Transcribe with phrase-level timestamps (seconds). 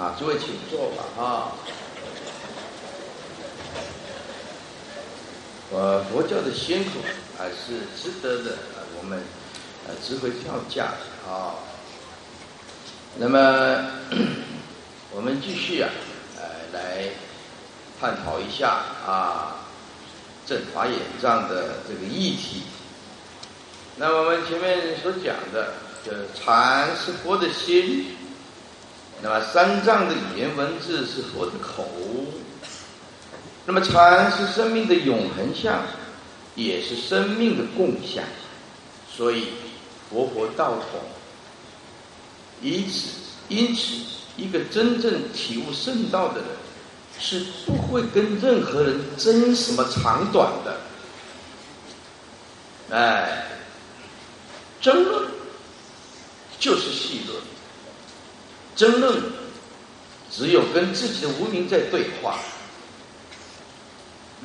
[0.00, 1.52] 啊，诸位请坐吧，啊。
[5.70, 6.90] 呃，佛教的先祖
[7.36, 8.56] 还是值得的，
[8.98, 9.22] 我们
[9.86, 10.94] 呃值回票价
[11.28, 11.52] 啊。
[13.18, 13.38] 那么
[15.14, 15.90] 我们继续啊，
[16.38, 16.42] 呃，
[16.72, 17.10] 来
[18.00, 19.56] 探讨一下啊
[20.46, 22.62] 正法眼障的这个议题。
[23.96, 28.16] 那我们前面所讲的，这禅是佛的心，
[29.22, 31.86] 那么三藏的语言文字是佛的口。
[33.66, 35.82] 那么禅是生命的永恒相，
[36.54, 38.24] 也是生命的共相，
[39.14, 39.48] 所以
[40.08, 41.00] 佛佛道统。
[42.62, 43.08] 因此，
[43.48, 43.94] 因此，
[44.36, 46.48] 一个真正体悟圣道的人，
[47.18, 50.80] 是不会跟任何人争什么长短的。
[52.90, 53.46] 哎，
[54.80, 55.28] 争论
[56.58, 57.38] 就是戏论，
[58.80, 59.22] 争论
[60.30, 62.38] 只有跟自己的无名在对话。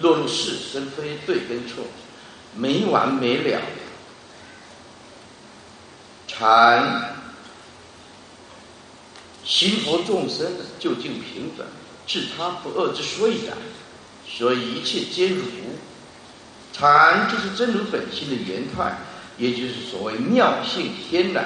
[0.02, 1.86] 落入是跟非、对跟错，
[2.54, 3.62] 没完没了。
[6.28, 7.16] 禅
[9.46, 10.46] 心佛众生
[10.80, 11.66] 究竟平等，
[12.06, 13.56] 自他不恶之所以然，
[14.28, 15.44] 所以一切皆如。
[16.74, 18.98] 禅就是真如本性的原态，
[19.38, 21.46] 也就是所谓妙性天然，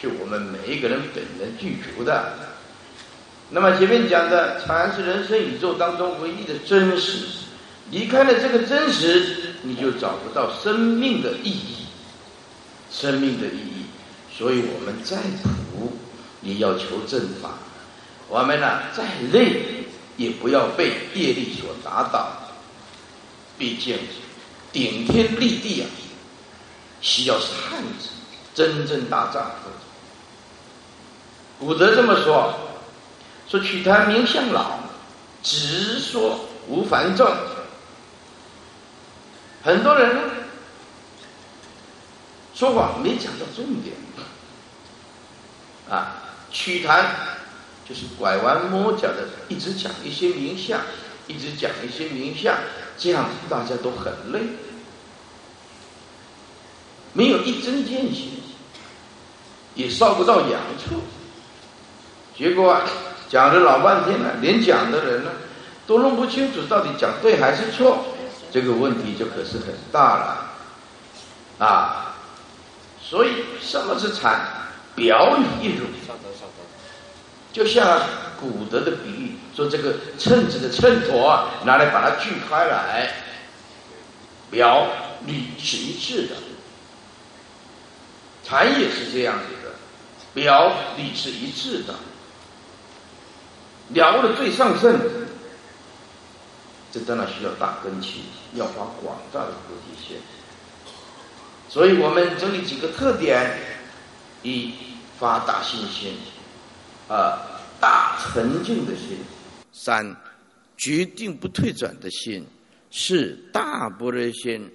[0.00, 2.34] 是我们每一个人本能具足的。
[3.50, 7.24] 那么前面讲的禅是人生宇宙当中唯一的真实。
[7.90, 11.86] 离开了这个真实，你就找不到生命的意义。
[12.90, 13.86] 生命的意义，
[14.36, 15.96] 所以我们再苦，
[16.42, 17.50] 也要求正法。
[18.28, 19.62] 我们呢，再累，
[20.18, 22.30] 也不要被业力所打倒。
[23.56, 23.96] 毕竟，
[24.70, 25.88] 顶天立地啊，
[27.00, 28.10] 需要是汉子，
[28.54, 29.70] 真正大丈夫。
[31.58, 32.54] 古德这么说：
[33.48, 34.78] 说取谈名相老，
[35.42, 37.26] 直说无烦症。
[39.62, 40.16] 很多人
[42.54, 43.94] 说话没讲到重点
[45.90, 46.14] 啊，
[46.52, 47.04] 曲谈
[47.88, 50.80] 就是拐弯抹角的，一直讲一些名相，
[51.26, 52.54] 一直讲一些名相，
[52.96, 54.40] 这样大家都很累，
[57.12, 58.28] 没有一针见血，
[59.74, 61.00] 也烧不到痒处，
[62.38, 62.80] 结果
[63.28, 65.30] 讲了老半天了，连讲的人呢
[65.86, 68.04] 都弄不清楚到底讲对还是错。
[68.50, 72.14] 这个问题就可是很大了，啊，
[73.02, 74.40] 所以什么是禅？
[74.94, 75.84] 表里一如，
[77.52, 78.00] 就像
[78.40, 83.12] 古德的比喻，说这个秤子的秤砣啊，拿来把它锯开来，
[84.50, 84.86] 表
[85.26, 86.34] 里是一致的。
[88.42, 89.74] 禅也是这样子的，
[90.32, 91.94] 表里是一致的，
[93.90, 94.98] 了悟的最上圣。
[96.90, 98.22] 这当然需要大根器，
[98.54, 100.16] 要发广大的菩提心。
[101.68, 103.58] 所以我们整理几个特点：
[104.42, 104.72] 一
[105.18, 106.14] 发大信心，
[107.08, 107.38] 二
[107.78, 109.18] 大沉静的心，
[109.70, 110.16] 三
[110.78, 112.46] 决定不退转的心，
[112.90, 114.70] 四大般若心，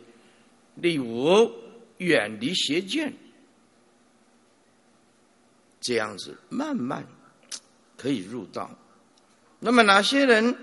[0.80, 1.52] 第五
[1.98, 3.12] 远离邪见。
[5.82, 7.04] 这样子慢慢
[7.98, 8.70] 可以入道。
[9.64, 10.56] 那么哪些人？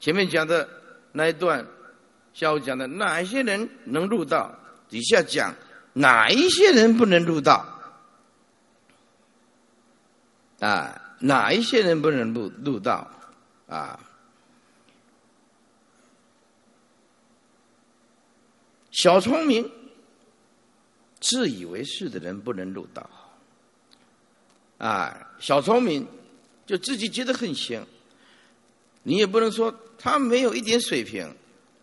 [0.00, 0.68] 前面讲的。
[1.12, 1.66] 那一段
[2.32, 4.56] 下午讲的哪一些人能入道？
[4.88, 5.52] 底下讲
[5.92, 7.66] 哪一些人不能入道？
[10.60, 13.10] 啊，哪一些人不能入入道？
[13.66, 13.98] 啊，
[18.92, 19.68] 小聪明、
[21.18, 23.10] 自以为是的人不能入道。
[24.78, 26.06] 啊，小聪明
[26.66, 27.84] 就自己觉得很行，
[29.02, 29.74] 你也不能说。
[30.02, 31.30] 他没有一点水平，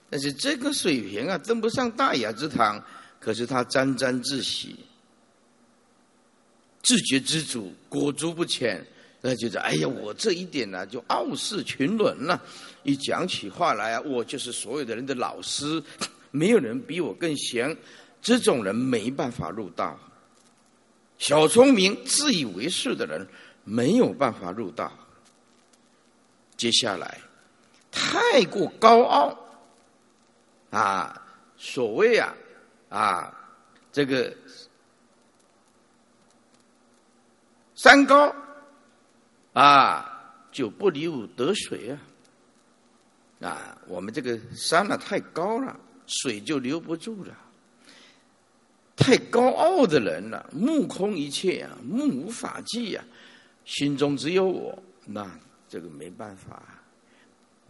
[0.10, 2.84] 但是这个水平啊，登不上大雅之堂。
[3.20, 4.76] 可是他沾沾自喜，
[6.82, 8.84] 自觉知足，裹足不前。
[9.22, 12.42] 那就是哎呀，我这一点呢，就傲视群伦了。
[12.82, 15.84] 一讲起话来啊，我就是所有的人的老师，
[16.32, 17.78] 没有人比我更贤。
[18.20, 19.96] 这种人没办法入道。
[21.20, 23.28] 小聪明、自以为是的人
[23.64, 24.92] 没有办法入道。
[26.58, 27.22] 接下来。
[27.90, 29.38] 太过高傲
[30.70, 31.24] 啊！
[31.58, 32.36] 所谓啊
[32.90, 33.34] 啊，
[33.92, 34.32] 这个
[37.74, 38.36] 山高
[39.54, 43.78] 啊，就不离五得水啊啊！
[43.88, 45.76] 我们这个山呢太高了，
[46.06, 47.36] 水就留不住了。
[48.96, 53.04] 太高傲的人了，目空一切啊，目无法纪啊，
[53.66, 55.28] 心中只有我，那
[55.70, 56.64] 这个没办法，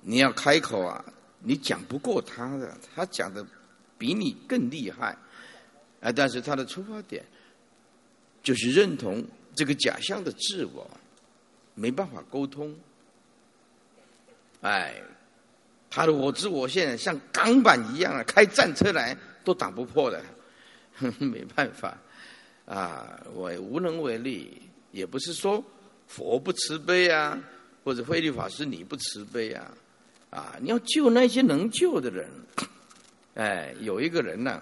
[0.02, 1.04] 你要开口啊，
[1.40, 3.46] 你讲不过他的，他讲的
[3.98, 5.18] 比你更厉害，
[6.00, 7.26] 啊，但是他的出发点
[8.44, 10.88] 就是认同这个假象的自我，
[11.74, 12.76] 没办法沟通，
[14.62, 15.02] 哎，
[15.90, 20.24] 他的我知我现像钢板一样啊，开战车来都挡不破的，
[21.18, 21.98] 没办法，
[22.66, 24.62] 啊，我无能为力，
[24.92, 25.64] 也不是说
[26.08, 27.42] 佛不慈悲啊。
[27.88, 29.72] 或者慧律法师你不慈悲啊？
[30.30, 32.30] 啊，你要救那些能救的人。
[33.36, 34.62] 哎，有一个人呢，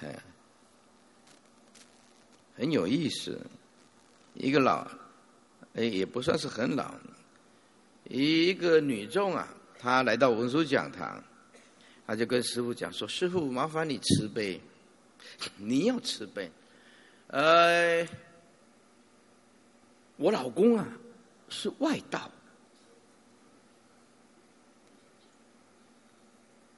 [0.00, 0.16] 哎，
[2.56, 3.36] 很有意思，
[4.34, 4.88] 一个老，
[5.74, 6.94] 哎，也不算是很老，
[8.04, 11.20] 一个女众啊，她来到文殊讲堂，
[12.06, 14.60] 她就跟师傅讲说：“师傅，麻烦你慈悲，
[15.58, 16.48] 你要慈悲。
[17.26, 18.06] 呃，
[20.18, 20.86] 我老公啊。”
[21.48, 22.30] 是外道，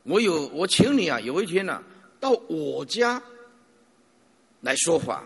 [0.03, 1.83] 我有我请你啊，有一天呢，
[2.21, 3.23] 到我家
[4.61, 5.25] 来说法。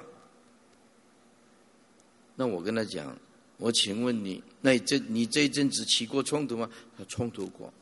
[2.37, 3.17] 那我跟他讲，
[3.57, 6.71] 我请问你，那这你这一阵子起过冲突吗？
[6.97, 7.73] 他冲突过。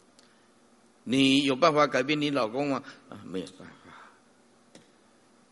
[1.04, 2.82] 你有办法改变你老公吗？
[3.08, 3.74] 啊，没有办法。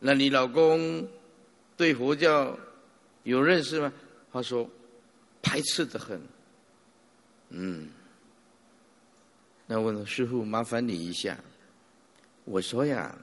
[0.00, 1.06] 那你老公
[1.76, 2.58] 对佛教
[3.24, 3.92] 有认识吗？
[4.32, 4.68] 他说。
[5.46, 6.20] 排斥的很，
[7.50, 7.88] 嗯，
[9.64, 11.38] 那问师傅，麻烦你一下。
[12.44, 13.16] 我说呀，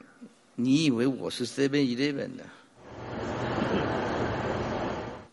[0.55, 2.45] 你以为我是 Seven Eleven 的？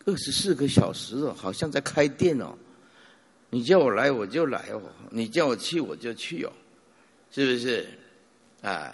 [0.05, 2.53] 二十四个小时哦，好像在开店哦。
[3.49, 6.51] 你叫我来我就来哦，你叫我去我就去哦，
[7.31, 7.87] 是不是？
[8.61, 8.93] 啊，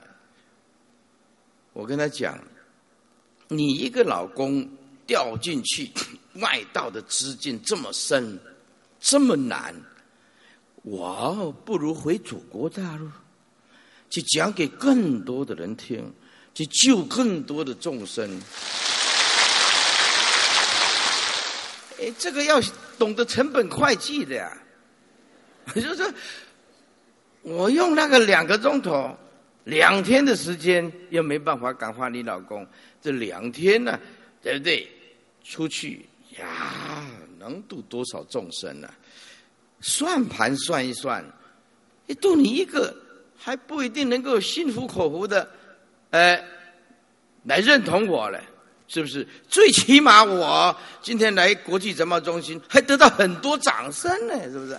[1.74, 2.40] 我跟他讲，
[3.48, 4.70] 你一个老公
[5.08, 5.90] 掉进去。
[6.40, 8.40] 外道的资境这么深，
[9.00, 9.74] 这么难，
[10.84, 13.10] 我不如回祖国大陆，
[14.10, 16.14] 去讲给更多的人听，
[16.54, 18.40] 去救更多的众生。
[22.00, 22.62] 哎，这个要
[23.00, 24.56] 懂得成本会计的呀。
[25.76, 26.14] 就是
[27.42, 29.18] 我用那个两个钟头、
[29.64, 32.66] 两天的时间，又没办法感化你老公。
[33.02, 34.00] 这两天呢，
[34.42, 34.88] 对不对？
[35.44, 36.06] 出去。
[36.40, 37.06] 呀，
[37.40, 38.90] 能度多少众生呢？
[39.80, 41.24] 算盘算一算，
[42.08, 42.96] 一度你一个
[43.38, 45.48] 还不一定能够心服口服的，
[46.10, 46.44] 哎，
[47.44, 48.42] 来认同我了，
[48.88, 49.28] 是不是？
[49.48, 54.78] 最起码我今天来国际展贸中心，还得到很多掌声呢，是不是？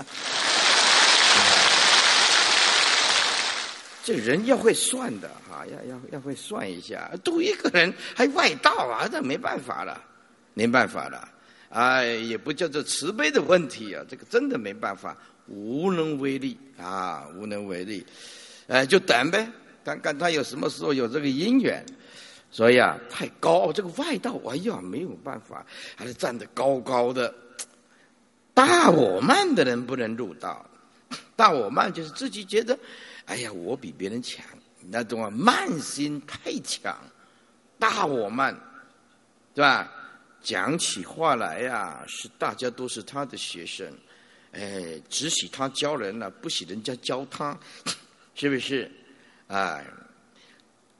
[4.02, 10.02] 这人要会算的哈，要要要会算一下，度一个人还外道啊，这没办法了，
[10.54, 11.28] 没办法了。
[11.70, 15.16] 哎，也不叫做慈悲的问题啊，这个真的没办法，
[15.46, 18.06] 无能为力啊，无能为力，
[18.66, 19.46] 哎，就等呗，
[19.84, 21.84] 看看他有什么时候有这个因缘。
[22.50, 27.34] 所以啊，太高，这个外道，哎呀，没有办法，还是站得高高的。
[28.54, 30.64] 大我慢的人不能入道，
[31.36, 32.76] 大我慢就是自己觉得，
[33.26, 34.42] 哎呀，我比别人强，
[34.88, 36.96] 那种啊慢心太强，
[37.78, 38.58] 大我慢，
[39.54, 39.92] 对吧？
[40.42, 43.92] 讲起话来呀，是大家都是他的学生，
[44.52, 47.58] 哎，只许他教人了，不许人家教他，
[48.34, 48.90] 是不是？
[49.48, 49.84] 哎，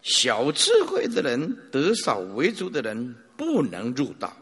[0.02, 4.36] 小智慧的人，得少为主的人，不能入道。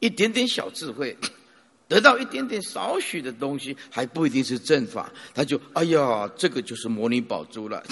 [0.00, 1.16] 一点点小智慧，
[1.88, 7.82] 得到一点点少许的东西，还不一定是正法，他就哎呀，这个就是魔女宝珠了，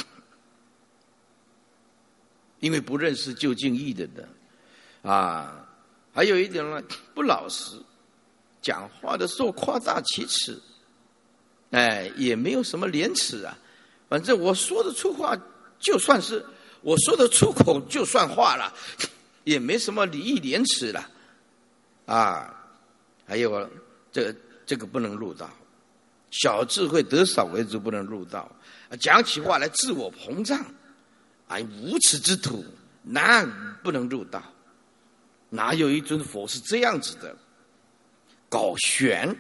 [2.61, 4.29] 因为不认识究竟义的人。
[5.05, 5.67] 啊，
[6.15, 6.83] 还有一点呢，
[7.15, 7.77] 不老实，
[8.63, 10.61] 讲话的时候夸大其词，
[11.71, 13.57] 哎，也没有什么廉耻啊。
[14.09, 15.37] 反正我说的出话，
[15.79, 16.45] 就算是
[16.81, 18.73] 我说的出口，就算话了，
[19.45, 21.11] 也没什么礼义廉耻了。
[22.07, 22.55] 啊，
[23.27, 23.69] 还有
[24.11, 25.51] 这个这个不能入道，
[26.31, 28.51] 小智慧得少为主，不能入道。
[29.01, 30.65] 讲起话来自我膨胀，
[31.49, 32.65] 哎，无耻之徒，
[33.03, 33.45] 那
[33.83, 34.43] 不能入道。
[35.55, 37.37] 哪有一尊佛是这样子的？
[38.49, 39.33] 搞玄，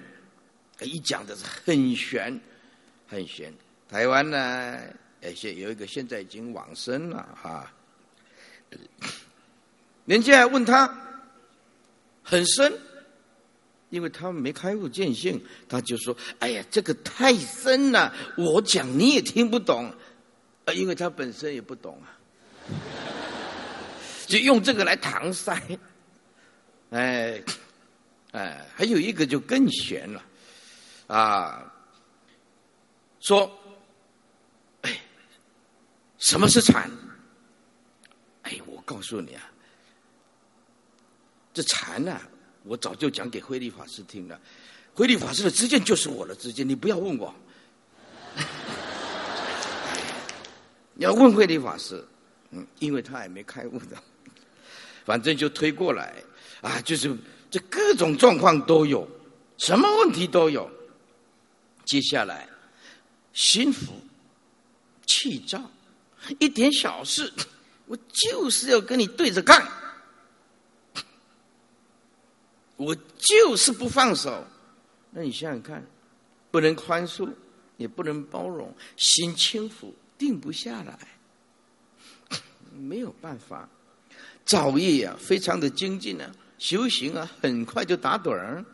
[0.80, 2.40] 一讲的是很玄，
[3.09, 3.52] 很玄。
[3.88, 4.80] 台湾呢，
[5.35, 7.73] 现有一个现在已经往生了哈，
[10.04, 10.88] 人家还问他
[12.23, 12.73] 很深，
[13.90, 19.92] 因为他没开悟见性，他就说：“哎呀，这个太深了，我讲你也听不懂。”
[20.66, 22.14] 呃，因为他本身也不懂啊，
[24.26, 25.61] 就用这个来搪塞。
[26.95, 27.43] 哎，
[28.31, 30.23] 哎，还有一个就更悬了，
[31.09, 31.75] 啊，
[33.19, 33.51] 说，
[34.83, 35.01] 哎，
[36.19, 36.89] 什么是禅？
[38.43, 39.43] 哎，我告诉你啊，
[41.53, 42.21] 这禅呢，
[42.63, 44.41] 我早就讲给慧利法师听了。
[44.95, 47.35] 慧利法师的知见就是我的知见，你不要问我，
[50.95, 52.07] 你 要问慧利法师，
[52.51, 53.97] 嗯，因为他还没开悟的，
[55.05, 56.23] 反正就推过来
[56.64, 57.16] 啊，就是。
[57.50, 59.09] 这各种状况都有，
[59.59, 60.68] 什么问题都有。
[61.85, 62.49] 接下来，
[63.33, 63.92] 心浮
[65.06, 65.71] 气躁，
[66.40, 67.33] 一点小事，
[67.87, 69.64] 我就是要跟你对着干，
[72.75, 74.44] 我就是不放手。
[75.12, 75.87] 那你想想看，
[76.50, 77.33] 不能宽恕，
[77.76, 80.99] 也不能包容，心轻浮，定不下来，
[82.73, 83.68] 没有办法。
[84.44, 86.35] 造业呀，非常的精进呢。
[86.58, 88.64] 修行啊，很快就打盹儿，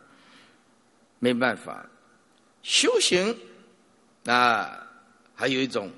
[1.19, 1.85] 没办法。
[2.63, 3.35] 修行
[4.25, 4.87] 啊，
[5.33, 5.91] 还有一种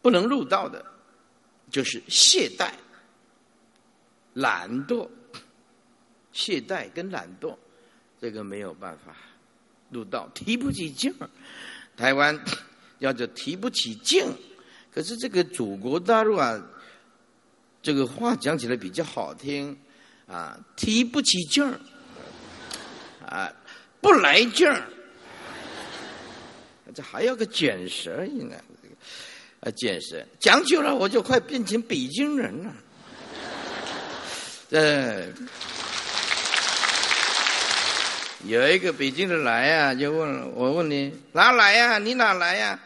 [0.00, 0.84] 不能入道的，
[1.70, 2.70] 就是懈怠、
[4.34, 5.08] 懒惰。
[6.32, 7.56] 懈怠跟懒惰，
[8.20, 9.16] 这个没有办法
[9.90, 11.28] 入道，提不起劲儿。
[11.96, 12.38] 台湾
[13.00, 14.24] 叫做提不起劲，
[14.92, 16.64] 可是这个祖国大陆啊，
[17.82, 19.76] 这个话讲起来比较好听。
[20.30, 21.74] 啊，提不起劲儿，
[23.26, 23.52] 啊，
[24.00, 24.84] 不来劲儿，
[26.94, 28.54] 这还要个卷舌，应该
[29.58, 32.72] 啊，卷舌讲久了，我就快变成北京人了。
[34.70, 35.26] 呃，
[38.44, 41.98] 有一个北京的来呀，就问我问你哪来呀？
[41.98, 42.78] 你哪来呀？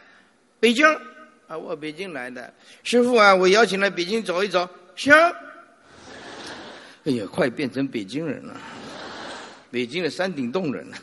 [0.58, 0.86] 北京
[1.46, 2.54] 啊，我北京来的。
[2.82, 5.14] 师傅啊，我邀请来北京走一走，行。
[7.04, 8.58] 哎呀，快变成北京人了，
[9.70, 10.96] 北京的山顶洞人了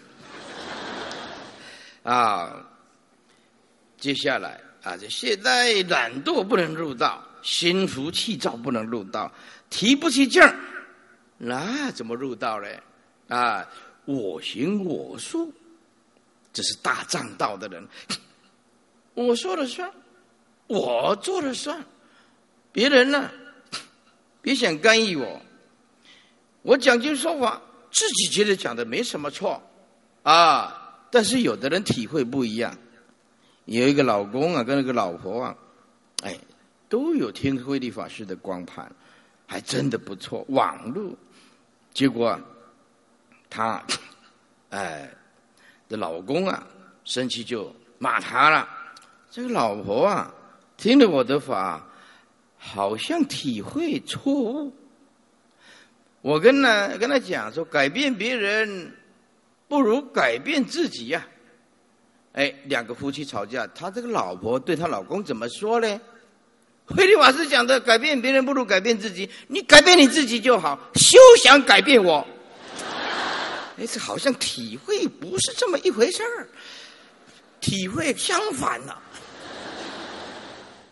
[2.11, 2.65] 啊！
[3.99, 9.31] 接下来啊，这现在懒惰不能入道，心浮气躁不能入道，
[9.69, 10.55] 提不起劲儿，
[11.37, 12.81] 那怎么入道嘞？
[13.27, 13.69] 啊，
[14.05, 15.53] 我行我素，
[16.51, 17.87] 这是大藏道的人，
[19.13, 19.87] 我说了算，
[20.65, 21.85] 我做了算，
[22.71, 23.29] 别人呢，
[24.41, 25.39] 别想干预我。
[26.63, 29.61] 我讲经说法，自己觉得讲的没什么错，
[30.23, 32.77] 啊，但是有的人体会不一样。
[33.65, 35.55] 有一个老公啊，跟那个老婆啊，
[36.23, 36.37] 哎，
[36.89, 38.91] 都有听慧利法师的光盘，
[39.45, 40.45] 还真的不错。
[40.49, 41.15] 网络，
[41.93, 42.39] 结果
[43.49, 43.83] 他，
[44.69, 45.09] 哎，
[45.87, 46.65] 这老公啊，
[47.03, 48.67] 生气就骂他了。
[49.29, 50.33] 这个老婆啊，
[50.77, 51.87] 听了我的法，
[52.57, 54.73] 好像体会错误。
[56.21, 58.95] 我跟呢跟他讲说，改变别人
[59.67, 61.25] 不如改变自己呀。
[62.33, 65.99] 哎，两个夫妻吵架，他这个老婆对他老公怎么说呢？
[66.85, 72.25] 慧利瓦斯讲的，改变别人不如改变自己，你改变你自己就好，休想改变我。
[73.77, 76.47] 哎，这好像体会不是这么一回事儿，
[77.59, 79.01] 体会相反了。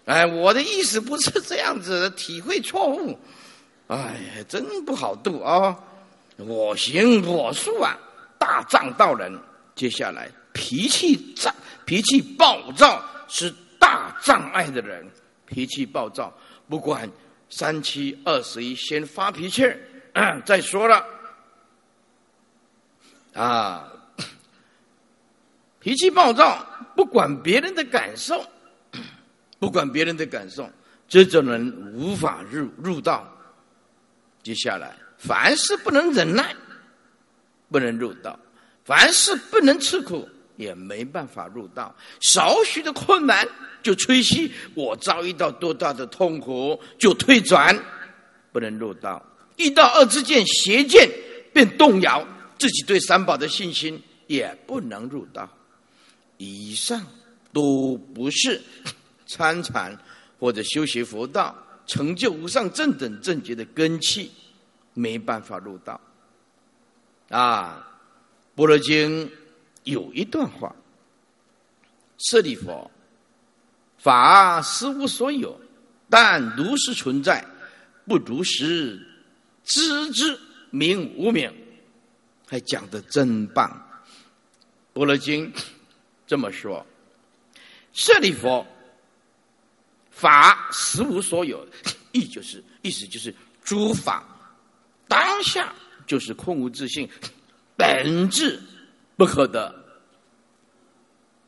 [0.06, 3.18] 哎，我的意思不是这样子，体会错误。
[3.90, 5.76] 哎呀，真不好度啊！
[6.38, 7.98] 我行我素啊，
[8.38, 9.36] 大藏道人。
[9.74, 11.52] 接下来脾气躁，
[11.86, 15.10] 脾气暴躁是大障碍的人。
[15.48, 16.32] 脾气暴躁，
[16.68, 17.10] 不管
[17.50, 19.64] 三七二十一，先发脾气
[20.46, 21.04] 再说了。
[23.34, 23.92] 啊，
[25.82, 26.64] 脾气暴躁，
[26.96, 28.46] 不管别人的感受，
[29.58, 30.70] 不管别人的感受，
[31.08, 33.28] 这种人无法入入道。
[34.50, 36.56] 接下来，凡事不能忍耐，
[37.70, 38.32] 不能入道；
[38.84, 41.96] 凡事不能吃苦，也没办法入道。
[42.20, 43.48] 少许的困难
[43.84, 47.78] 就吹嘘我遭遇到多大的痛苦，就退转，
[48.52, 49.24] 不能入道。
[49.58, 51.08] 遇到二之见、邪见，
[51.54, 52.28] 便动摇
[52.58, 55.48] 自己对三宝的信心，也不能入道。
[56.38, 57.06] 以上
[57.54, 58.60] 都不是
[59.28, 59.96] 参禅
[60.40, 61.56] 或者修习佛道。
[61.90, 64.32] 成就无上正等正觉的根器，
[64.94, 66.00] 没办法入道。
[67.30, 67.84] 啊，
[68.56, 69.28] 《般若经》
[69.86, 70.76] 有一段话
[72.30, 72.92] ：“舍利佛，
[73.98, 75.60] 法实无所有，
[76.12, 77.44] 但如实存在，
[78.06, 79.04] 不如实
[79.64, 81.52] 知之，名无名。”
[82.46, 83.68] 还讲的真棒，
[84.94, 85.52] 《般若经》
[86.28, 86.86] 这么说
[87.94, 88.64] ：“舍利佛。”
[90.20, 91.66] 法实无所有，
[92.12, 93.34] 意就是意思就是
[93.64, 94.24] 诸法
[95.08, 95.74] 当下
[96.06, 97.10] 就是空无自性，
[97.78, 98.62] 本质
[99.16, 99.74] 不可得。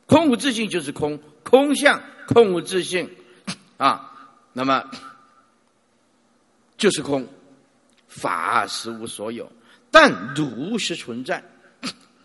[0.06, 3.08] 空无自性就是空，空相空无自性
[3.76, 4.10] 啊，
[4.52, 4.90] 那么
[6.78, 7.28] 就是空，
[8.08, 9.50] 法实无所有，
[9.90, 11.44] 但如是存在，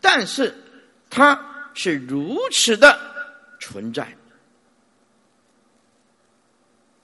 [0.02, 0.56] 但是
[1.10, 3.00] 它是如此的
[3.60, 4.17] 存在，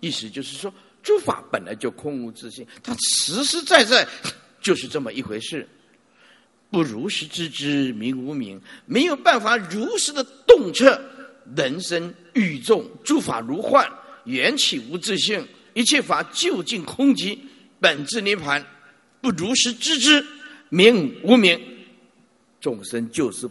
[0.04, 4.06] 意思就是说，诸法本来就空无自性，它实实在在
[4.60, 5.66] 就是这么一回事。
[6.70, 11.02] 不如实知之，名无名，没有办法如实的洞彻
[11.56, 13.90] 人生、宇宙、诸法如幻，
[14.26, 17.38] 缘起无自性，一切法究竟空寂，
[17.80, 18.66] 本质涅盘。
[19.22, 20.26] 不如实知之，
[20.68, 21.58] 名无名。
[22.60, 23.50] 众生就是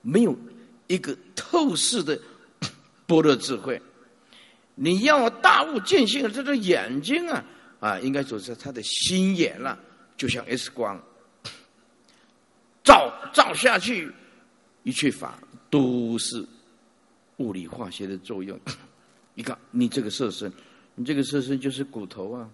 [0.00, 0.36] 没有
[0.88, 2.20] 一个透视的
[3.06, 3.80] 般若智慧。
[4.74, 7.44] 你要大悟见性，这个眼睛啊
[7.80, 9.78] 啊，应该说是他的心眼了，
[10.16, 11.00] 就像 X 光。
[12.82, 14.12] 照照下去，
[14.82, 15.38] 一切法
[15.70, 16.44] 都是
[17.36, 18.58] 物理化学的作用。
[19.34, 20.52] 你看，你这个色身，
[20.94, 22.50] 你这个色身就是骨头啊！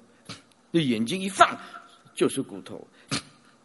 [0.70, 1.58] 这眼睛一放
[2.14, 2.86] 就是骨头，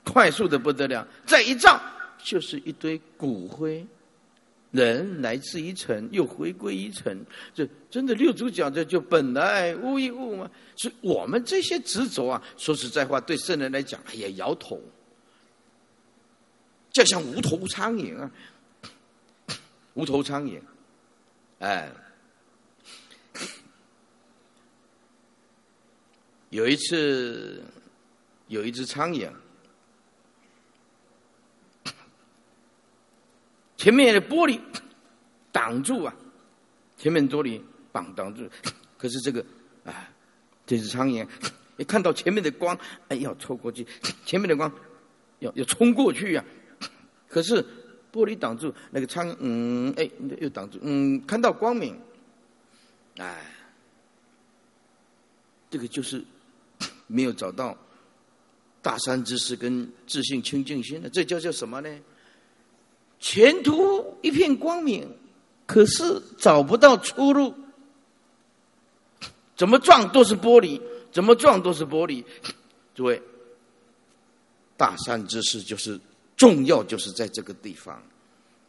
[0.06, 1.06] 快速的不得了。
[1.26, 1.82] 再一照
[2.18, 3.86] 就是一堆骨灰。
[4.74, 7.24] 人来自一尘，又回归一尘。
[7.54, 10.50] 这真的六祖讲的，就本来无一物嘛。
[10.76, 14.82] 所以我们这些执着啊，说实在话，对圣人来讲，哎呀，摇头。
[16.92, 18.32] 就像无头苍蝇啊，
[19.94, 20.60] 无头苍蝇，
[21.60, 21.92] 哎，
[26.50, 27.64] 有一次
[28.48, 29.32] 有一只苍蝇，
[33.84, 34.58] 前面的玻璃
[35.52, 36.16] 挡住啊，
[36.98, 37.60] 前面玻璃
[37.92, 38.50] 挡挡住，
[38.98, 39.46] 可是这个
[39.84, 40.10] 啊，
[40.66, 41.28] 这只苍蝇
[41.76, 43.86] 一看到前面的光，哎，要凑过去，
[44.26, 44.72] 前面的光
[45.40, 46.46] 要要冲过去呀。
[47.28, 47.62] 可是
[48.10, 50.10] 玻璃挡住那个苍，嗯，哎，
[50.40, 52.00] 又挡住，嗯，看到光明，
[53.18, 53.54] 哎，
[55.70, 56.24] 这个就是
[57.08, 57.78] 没有找到
[58.82, 61.90] 大善知识跟自信清净心的，这叫叫什么呢？
[63.24, 65.10] 前途一片光明，
[65.66, 67.56] 可是找不到出路，
[69.56, 72.22] 怎么撞都是玻璃，怎么撞都是玻璃。
[72.94, 73.22] 诸位，
[74.76, 75.98] 大善之事就是。
[76.36, 78.04] 重要就是在这个地方，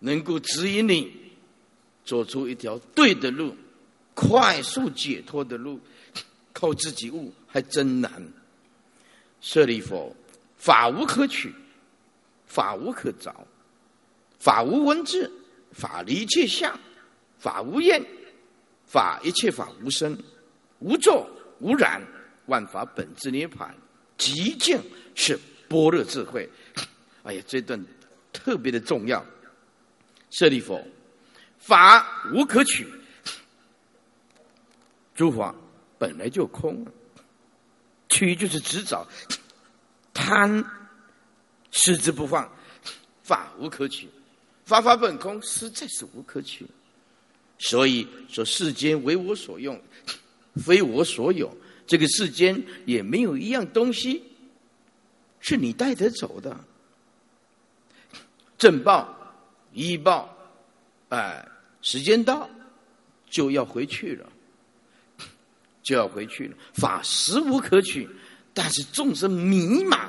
[0.01, 1.11] 能够指引你
[2.05, 3.57] 走出一条对的路，
[4.12, 5.81] 快速解脱的路，
[6.53, 8.23] 靠自己悟还真难。
[9.40, 10.14] 舍利佛，
[10.59, 11.53] 法无可取，
[12.47, 13.35] 法无可着，
[14.44, 15.33] 法无文字，
[15.72, 16.78] 法离一切相，
[17.38, 18.04] 法无厌，
[18.85, 20.14] 法一切法无生，
[20.80, 21.26] 无作
[21.61, 22.02] 无染，
[22.44, 23.74] 万法本质涅盘，
[24.18, 24.78] 极静
[25.14, 26.46] 是般若智慧。
[27.22, 27.83] 哎呀，这段
[28.35, 29.24] 特别的重要。
[30.30, 30.87] 舍利佛，
[31.57, 32.87] 法无可取，
[35.14, 35.54] 诸法
[35.96, 36.87] 本来就空，
[38.11, 39.09] 取就是执着，
[40.12, 40.62] 贪，
[41.70, 42.52] 视之不放，
[43.22, 44.07] 法无可取，
[44.64, 46.66] 法法本空，实在是无可取。
[47.59, 49.81] 所以说，世间为我所用，
[50.57, 51.57] 非我所有。
[51.87, 54.22] 这个世间也没有一样东西
[55.40, 56.59] 是你带得走的。
[58.57, 59.14] 正报、
[59.72, 60.35] 医报，
[61.11, 61.46] 哎，
[61.83, 62.48] 时间到
[63.29, 64.33] 就要回去了，
[65.83, 66.57] 就要回去了。
[66.72, 68.09] 法实无可取，
[68.55, 70.09] 但是众生迷茫，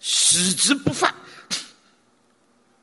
[0.00, 1.14] 死之不放。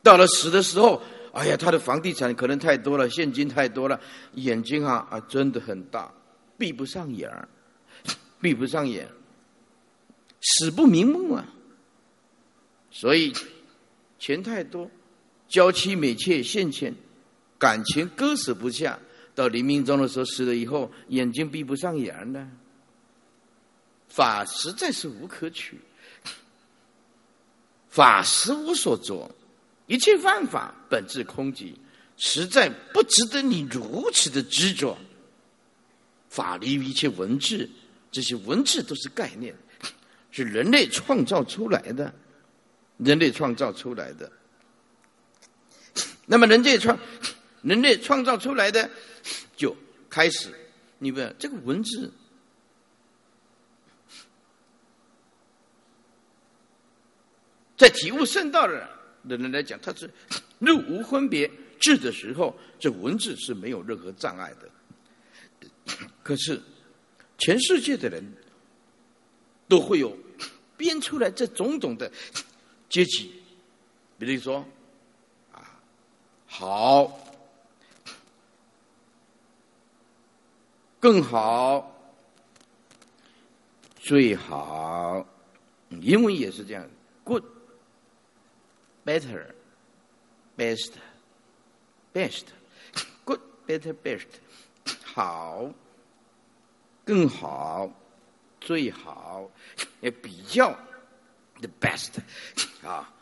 [0.05, 1.01] 到了死的时候，
[1.33, 3.99] 哎呀，他的房地产可能太多了，现金太多了，
[4.35, 6.13] 眼睛啊啊，真的很大，
[6.59, 7.49] 闭不上眼儿，
[8.39, 9.09] 闭不上眼，
[10.39, 11.45] 死不瞑目啊。
[12.91, 13.33] 所以。
[14.17, 14.89] 钱太多，
[15.47, 16.95] 娇妻美妾现钱，
[17.59, 18.97] 感情割舍不下，
[19.35, 22.49] 到临命终的时候死了以后，眼睛闭不上眼呢。
[24.07, 25.77] 法实在是无可取，
[27.89, 29.29] 法实无所着，
[29.87, 31.73] 一切万法本质空寂，
[32.17, 34.97] 实在不值得你如此的执着。
[36.29, 37.69] 法离于一切文字，
[38.11, 39.55] 这些文字都是概念，
[40.31, 42.13] 是人类创造出来的。
[42.97, 44.31] 人类创造出来的，
[46.25, 46.97] 那么人类创，
[47.61, 48.89] 人类创造出来的，
[49.57, 49.75] 就
[50.09, 50.47] 开始，
[50.99, 52.09] 你问这个文字，
[57.75, 58.87] 在体悟圣道的人
[59.27, 60.09] 的人来讲，他是
[60.59, 64.69] 入无分别智的时候，这文字是没有任何障碍的。
[66.23, 66.61] 可是，
[67.37, 68.23] 全世界的人
[69.67, 70.17] 都会有
[70.77, 72.11] 编出来这种种的。
[72.87, 73.33] 阶级
[74.17, 74.65] 比如说，
[75.51, 75.81] 啊，
[76.45, 77.19] 好，
[80.99, 81.93] 更好，
[83.99, 85.27] 最好，
[85.89, 86.87] 英文也是这样
[89.05, 89.53] Better,
[90.57, 90.93] best,
[92.11, 92.45] best,
[93.23, 94.25] good, better, best,
[95.03, 95.71] 好，
[97.05, 97.93] 更好，
[98.59, 99.51] 最好，
[100.01, 100.71] 也比较
[101.59, 102.13] ，the best，
[102.83, 103.13] 啊。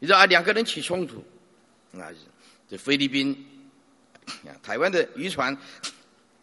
[0.00, 1.24] 你知道啊，两个人起冲突，
[1.92, 2.10] 啊，
[2.68, 3.70] 这菲律宾，
[4.60, 5.56] 台湾的渔船，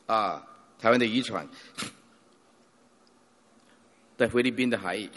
[0.06, 0.48] 啊，
[0.80, 1.46] 台湾的渔船，
[4.18, 5.10] 在菲律宾的海域，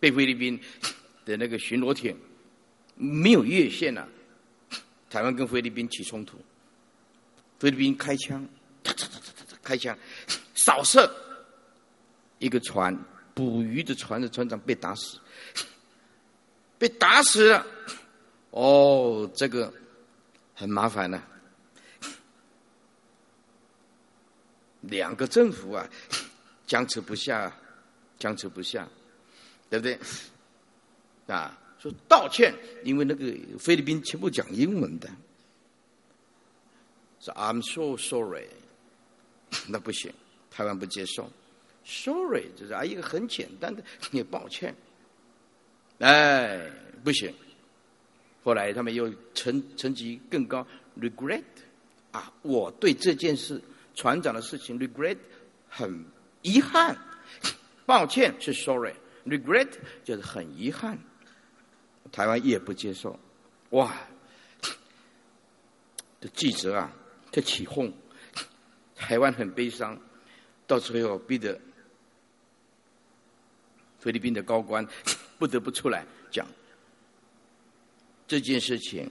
[0.00, 0.60] 被菲律宾
[1.30, 2.16] 的那个巡逻艇
[2.96, 4.08] 没有越线了，
[5.08, 6.36] 台湾跟菲律宾起冲突，
[7.58, 8.46] 菲律宾开枪，
[9.62, 9.96] 开枪，
[10.54, 11.08] 扫射
[12.38, 12.96] 一个船
[13.34, 15.18] 捕鱼的船的船长被打死。
[16.78, 17.66] 被打死了，
[18.52, 19.70] 哦，这个
[20.54, 21.22] 很麻烦了。
[24.80, 25.86] 两个政府啊，
[26.66, 27.54] 僵持不下，
[28.18, 28.88] 僵持不下，
[29.68, 29.98] 对不对？
[31.30, 35.08] 啊，说道歉，因为那个菲律宾全部讲英文的，
[37.20, 38.46] 说 I'm so sorry，
[39.68, 40.12] 那不行，
[40.50, 41.30] 台湾不接受
[41.84, 44.74] ，sorry 就是啊一个很简单的，你抱歉。
[45.98, 46.70] 哎，
[47.04, 47.34] 不行！
[48.42, 50.66] 后来他们又层层级更高
[50.98, 51.42] ，regret
[52.10, 53.60] 啊，我对这件事
[53.94, 55.18] 船长的事情 regret
[55.68, 56.02] 很
[56.40, 56.96] 遗憾，
[57.84, 59.68] 抱歉是 sorry，regret
[60.02, 60.98] 就是很遗憾。
[62.12, 63.18] 台湾也不接受，
[63.70, 63.96] 哇！
[66.20, 66.92] 这记者啊，
[67.32, 67.90] 在起哄，
[68.94, 69.98] 台湾很悲伤，
[70.66, 71.58] 到最后逼得
[73.98, 74.86] 菲律宾的高官。
[75.40, 76.46] 不得不出来讲
[78.28, 79.10] 这件事情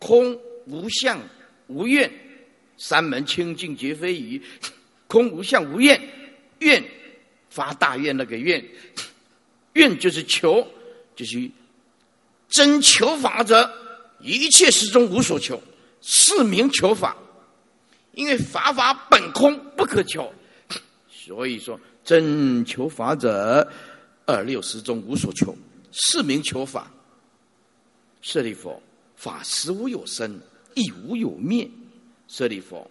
[0.00, 1.20] 空无相
[1.68, 2.10] 无愿。
[2.76, 4.42] 三门清净皆非语，
[5.06, 6.00] 空无相无愿，
[6.58, 6.82] 愿
[7.50, 8.64] 发大愿那个愿，
[9.74, 10.66] 愿就是求，
[11.14, 11.48] 就是
[12.48, 13.70] 真求法者，
[14.18, 15.62] 一切事中无所求，
[16.00, 17.16] 是名求法。
[18.12, 20.34] 因为法法本空不可求，
[21.30, 23.64] 所以说真求法者，
[24.26, 25.56] 二六十中无所求，
[25.92, 26.90] 是名求法。
[28.20, 28.82] 舍利弗，
[29.14, 30.40] 法实无有生，
[30.74, 31.70] 亦无有灭。
[32.26, 32.84] 舍利弗，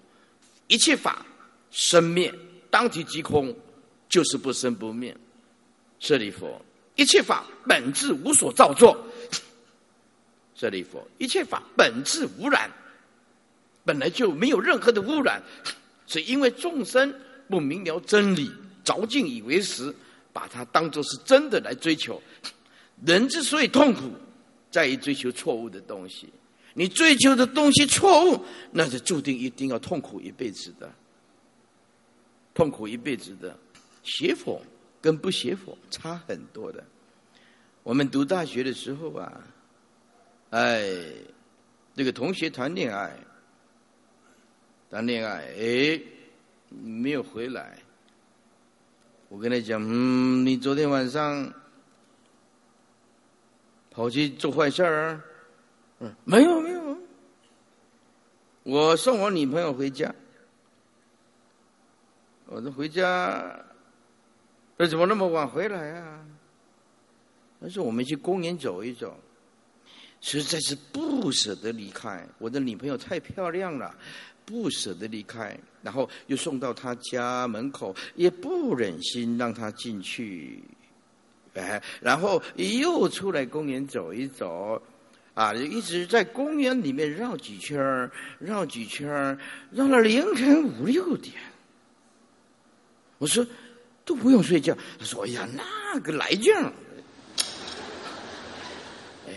[0.68, 1.26] 一切法
[1.70, 2.34] 生灭
[2.70, 3.54] 当体即空，
[4.08, 5.14] 就是不生不灭。
[6.00, 6.50] 舍利弗，
[6.96, 8.98] 一切法本质无所造作。
[10.56, 12.72] 舍利弗，一切法本质无染，
[13.84, 15.44] 本来就没有任何的污染，
[16.08, 17.14] 是因为众生
[17.50, 18.50] 不明了真理，
[18.84, 19.94] 着境以为实，
[20.32, 22.22] 把它当作是真的来追求。
[23.06, 24.12] 人之所以痛苦，
[24.72, 26.30] 在于追求错误的东西。
[26.76, 30.90] 你追求的东西错误，那是注定一定要痛苦一辈子的，
[32.54, 33.58] 痛苦一辈子的。
[34.04, 34.62] 学佛
[35.02, 36.84] 跟不学佛差很多的。
[37.84, 39.44] 我们读大学的时候啊，
[40.52, 40.88] 哎，
[41.96, 43.18] 这个同学谈恋爱，
[44.90, 46.02] 谈恋爱，哎，
[46.70, 47.78] 没有回来。
[49.28, 51.54] 我跟他讲，嗯，你昨天晚上
[53.92, 55.22] 跑去做坏事儿。
[56.00, 56.98] 嗯，没有没有，
[58.64, 60.14] 我送我女朋友回家，
[62.46, 63.60] 我说回家，
[64.78, 66.26] 那怎么那么晚回来啊？
[67.62, 69.20] 他说我们去公园走一走，
[70.22, 73.94] 实在是不舍得离开，我的女朋友太漂亮了，
[74.50, 80.60] 不舍得离开，然后又送到他家门口，也不忍心让他进去，
[81.54, 84.82] 哎，然后又出来公园走一走。
[85.36, 87.80] 啊，一直在公园里面绕几圈，
[88.40, 89.38] 绕几圈，
[89.72, 91.36] 绕了凌晨五六点。
[93.20, 93.46] 我说，
[94.04, 94.76] 都不用睡觉。
[94.98, 96.74] 他说：“哎呀，那个来劲儿，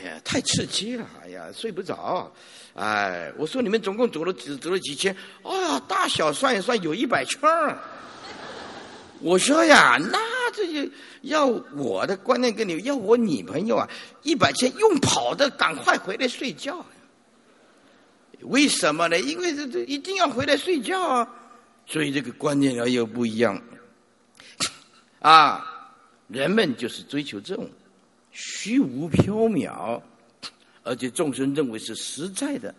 [0.05, 2.33] 呀，太刺激了，哎呀，睡不着。”
[2.75, 5.15] 哎，我说你们总共走了只走了几圈？
[5.43, 7.79] 啊，大小算一算，有一百圈儿。
[9.21, 10.19] 我说呀，那
[10.53, 13.87] 这就要我的观念跟你要我女朋友啊，
[14.23, 16.83] 一百圈用跑的，赶快回来睡觉。
[18.41, 19.21] 为什么呢？
[19.21, 21.29] 因为这这一定要回来睡觉啊，
[21.87, 23.63] 所以这个观念要又不一样。
[25.21, 25.93] 啊，
[26.27, 27.71] 人们就是追求这种
[28.33, 30.03] 虚无缥缈。
[30.85, 32.75] 而且众生认为是实在的，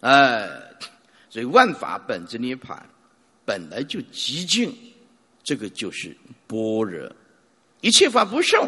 [0.00, 0.48] 哎，
[1.28, 2.88] 所以万法本质涅盘
[3.44, 4.74] 本来就极静，
[5.42, 7.14] 这个就是般若。
[7.82, 8.66] 一切法不受，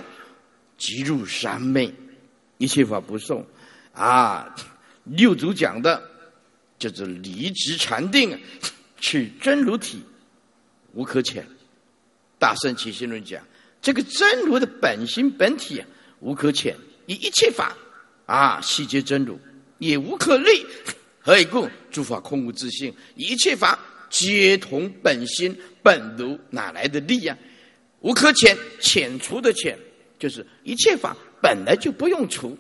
[0.77, 1.91] 即入三昧；
[2.59, 3.47] 一切法不受，
[3.95, 4.55] 啊，
[5.05, 6.03] 六祖讲的
[6.79, 8.39] 叫做离执禅定，
[8.99, 10.03] 取真如体，
[10.93, 11.47] 无可浅。
[12.39, 13.43] 大圣起心论讲，
[13.85, 15.87] 这个真如的本心本体啊
[16.21, 17.77] 无可遣，以一切法。
[18.25, 19.39] 啊，细节真如
[19.77, 20.65] 也无可立，
[21.21, 21.69] 何以故？
[21.91, 27.37] 诸法空无自性，一切法皆同本心本如，哪来的力呀？
[28.01, 29.77] 无可遣，遣除的遣，
[30.19, 32.57] 就是一切法本来就不用除，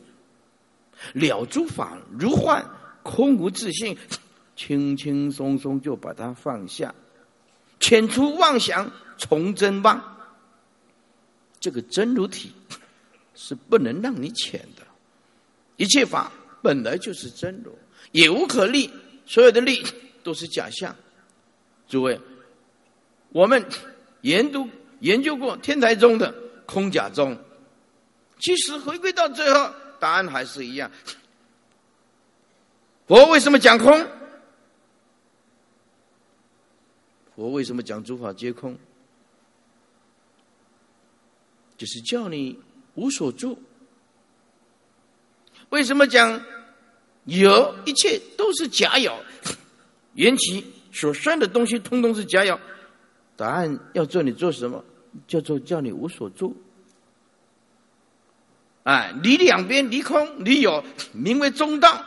[1.14, 2.62] 了诸法如幻，
[3.02, 3.96] 空无自性，
[4.54, 6.94] 轻轻松松就把它放下，
[7.80, 10.13] 遣除妄想，从真妄，
[11.64, 12.52] 这个真如体
[13.34, 14.82] 是不能让你浅的。
[15.78, 16.30] 一切法
[16.62, 17.74] 本来就是真如，
[18.12, 18.90] 也无可立，
[19.24, 19.82] 所有的立
[20.22, 20.94] 都是假象。
[21.88, 22.20] 诸位，
[23.30, 23.64] 我们
[24.20, 24.68] 研读
[25.00, 26.34] 研究过天台宗的
[26.66, 27.34] 空假宗，
[28.40, 30.90] 其实回归到最后，答案还是一样。
[33.06, 34.06] 佛为什么讲空？
[37.34, 38.76] 佛为什么讲诸法皆空？
[41.76, 42.58] 就是叫你
[42.94, 43.58] 无所住。
[45.70, 46.40] 为什么讲
[47.24, 49.16] 有一切都是假有？
[50.14, 52.58] 缘起所生的东西通通是假有。
[53.36, 54.84] 答案要做你做什么？
[55.26, 56.56] 叫做叫你无所住。
[58.84, 62.04] 哎，离两边离空离有，名为中道。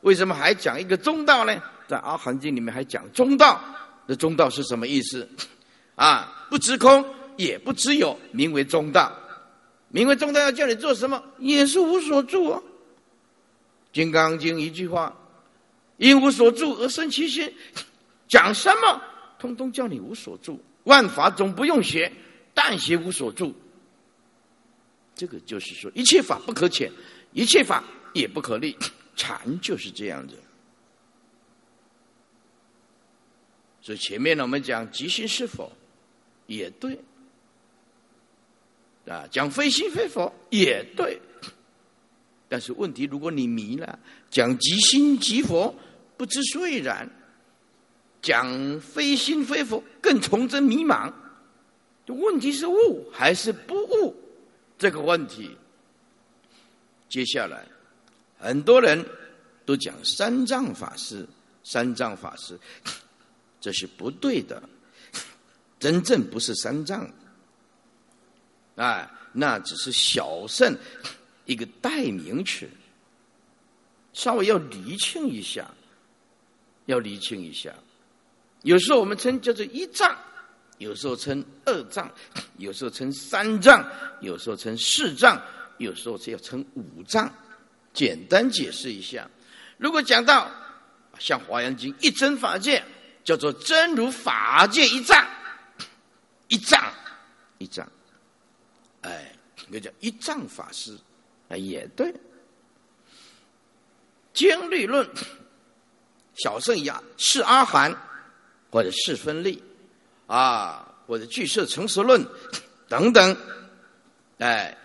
[0.00, 1.62] 为什么还讲一个中道呢？
[1.86, 3.60] 在《阿含经》里面还讲中道。
[4.06, 5.28] 那中道是什么意思？
[5.94, 7.04] 啊，不知空
[7.36, 9.16] 也不知有，名为中道。
[9.88, 11.22] 名为中道要叫你做什么？
[11.38, 12.60] 也是无所住啊。
[13.92, 15.16] 《金刚经》一句话，
[15.98, 17.54] 因无所住而生其心，
[18.26, 19.00] 讲什么，
[19.38, 20.60] 通通叫你无所住。
[20.82, 22.12] 万法总不用学，
[22.52, 23.54] 但学无所住。
[25.14, 26.90] 这个就是说，一切法不可浅，
[27.32, 28.76] 一切法也不可立。
[29.14, 30.34] 禅就是这样子。
[33.80, 35.70] 所以前面呢，我们讲即心是否，
[36.48, 36.98] 也对。
[39.06, 41.20] 啊，讲非心非佛，也对。
[42.48, 43.98] 但是问题，如果你迷了，
[44.30, 45.74] 讲即心即佛，
[46.16, 47.06] 不知所以然；
[48.22, 51.12] 讲非心非佛，更崇真迷茫。
[52.06, 54.14] 问题是悟还是不悟？
[54.78, 55.56] 这个问题，
[57.08, 57.66] 接下来
[58.38, 59.04] 很多人
[59.64, 61.26] 都讲三藏法师，
[61.62, 62.58] 三藏法师，
[63.60, 64.62] 这是不对的。
[65.80, 67.10] 真正不是三藏，
[68.76, 70.76] 啊，那只是小圣。
[71.46, 72.66] 一个代名词，
[74.14, 75.70] 稍微要厘清一下，
[76.86, 77.70] 要厘清一下。
[78.62, 80.16] 有时候我们称叫做一藏，
[80.78, 82.10] 有时候称二藏，
[82.56, 83.86] 有时候称三藏，
[84.22, 85.38] 有时候称四藏，
[85.76, 87.30] 有时候是要称五藏。
[87.92, 89.28] 简单解释一下，
[89.76, 90.50] 如果讲到
[91.18, 92.82] 像《华严经》一真法界，
[93.22, 95.28] 叫做真如法界一藏，
[96.48, 96.90] 一藏，
[97.58, 97.86] 一藏，
[99.04, 99.32] 哎，
[99.68, 100.98] 那叫一藏法师。
[101.48, 102.12] 啊，也对。
[104.32, 105.06] 经律论，
[106.34, 107.94] 小圣呀，是阿含，
[108.70, 109.62] 或者是分立，
[110.26, 112.26] 啊，或者具色成实论
[112.88, 113.36] 等等，
[114.38, 114.76] 哎，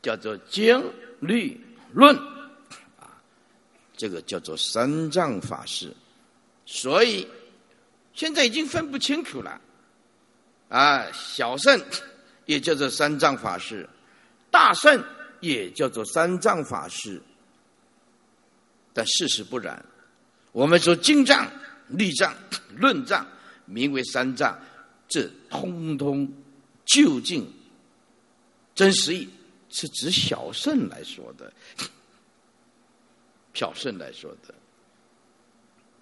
[0.00, 0.82] 叫做经
[1.20, 1.60] 律
[1.92, 2.16] 论，
[2.98, 3.20] 啊，
[3.94, 5.94] 这个叫做三藏法师。
[6.64, 7.28] 所以
[8.14, 9.60] 现在已经分不清楚了，
[10.70, 11.78] 啊，小圣
[12.46, 13.88] 也叫做三藏法师，
[14.50, 15.04] 大圣。
[15.40, 17.20] 也叫做三藏法师，
[18.94, 19.84] 但事实不然。
[20.50, 21.46] 我们说经藏、
[21.88, 22.34] 律藏、
[22.74, 23.24] 论藏，
[23.66, 24.58] 名为三藏，
[25.06, 26.26] 这通通
[26.86, 27.46] 究竟
[28.74, 29.28] 真实意
[29.68, 31.52] 是指小圣来说的，
[33.52, 34.54] 小圣来说的。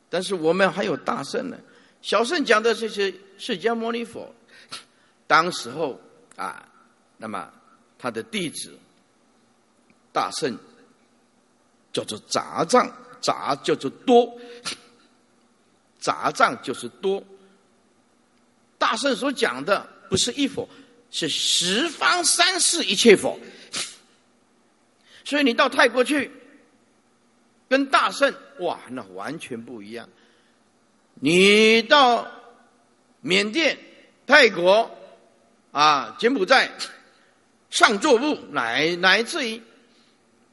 [0.08, 1.58] 但是我们还有大圣呢。
[2.02, 4.32] 小圣讲的这些释迦牟尼佛，
[5.26, 6.00] 当时候
[6.36, 6.68] 啊，
[7.16, 7.52] 那么
[7.98, 8.78] 他的弟子
[10.12, 10.56] 大圣
[11.92, 14.38] 叫做杂藏，杂叫做多，
[15.98, 17.22] 杂藏就是多。
[18.78, 20.68] 大圣所讲的不是一佛，
[21.10, 23.38] 是十方三世一切佛。
[25.24, 26.30] 所以你到泰国去，
[27.68, 30.08] 跟大圣哇，那完全不一样。
[31.14, 32.30] 你到
[33.20, 33.78] 缅甸、
[34.26, 34.90] 泰国
[35.74, 36.70] 啊、柬埔寨
[37.68, 39.60] 上座部，乃乃至于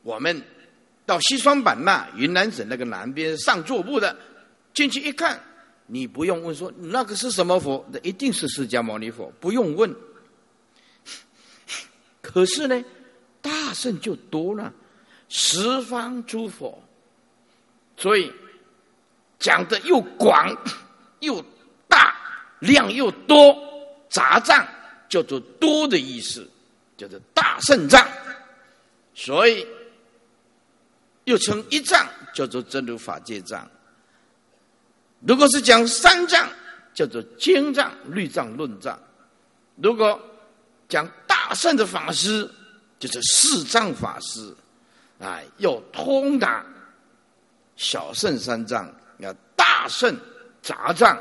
[0.01, 0.41] 我们
[1.05, 4.17] 到西双版纳、云南省那个南边上座部的，
[4.73, 5.39] 进去一看，
[5.85, 9.95] 你不用问说那个是什么佛，那一定是释迦牟尼佛，不用问。
[12.21, 12.83] 可是呢？
[13.43, 14.73] 大圣就多了，
[15.27, 16.81] 十方诸佛，
[17.97, 18.31] 所以
[19.39, 20.55] 讲的又广
[21.21, 21.43] 又
[21.87, 22.15] 大，
[22.59, 23.55] 量又多，
[24.09, 24.67] 杂藏
[25.11, 26.49] 叫做多的意思，
[26.97, 28.07] 叫做大圣藏，
[29.13, 29.67] 所以
[31.25, 33.69] 又称一藏，叫做真如法界藏。
[35.19, 36.49] 如果是讲三藏，
[36.95, 38.97] 叫做经藏、律藏、论藏；
[39.75, 40.19] 如果
[40.87, 42.49] 讲大圣的法师。
[43.01, 44.55] 就是四藏法师，
[45.17, 46.63] 啊，要通达
[47.75, 50.15] 小圣三藏，要大圣
[50.61, 51.19] 杂藏，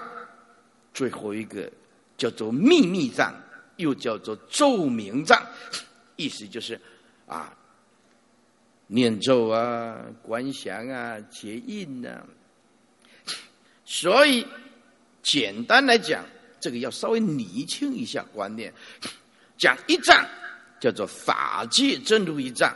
[0.92, 1.72] 最后一个
[2.18, 3.34] 叫做秘密藏，
[3.80, 5.44] 又叫做咒名藏，
[6.16, 6.80] 意思就是
[7.26, 7.52] 啊，
[8.86, 12.24] 念咒啊、观想啊、结印啊。
[13.84, 14.46] 所以
[15.22, 16.24] 简单来讲，
[16.60, 18.72] 这个要稍微厘清一下观念，
[19.58, 20.24] 讲一藏。
[20.80, 22.74] 叫做法界真如一藏，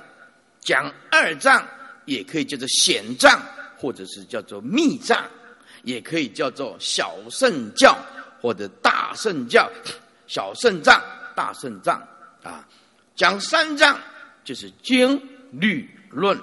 [0.61, 1.67] 讲二藏
[2.05, 3.40] 也可以叫做显藏，
[3.79, 5.27] 或者是叫做密藏，
[5.85, 7.97] 也可以叫做小圣教
[8.43, 9.73] 或者大圣教，
[10.27, 11.03] 小圣藏、
[11.35, 12.01] 大圣藏
[12.43, 12.67] 啊。
[13.15, 13.99] 讲三藏
[14.43, 15.21] 就是经
[15.53, 16.39] 律论，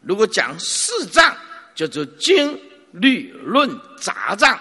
[0.00, 1.36] 如果讲四藏
[1.74, 2.58] 叫做经
[2.92, 4.58] 律论杂藏，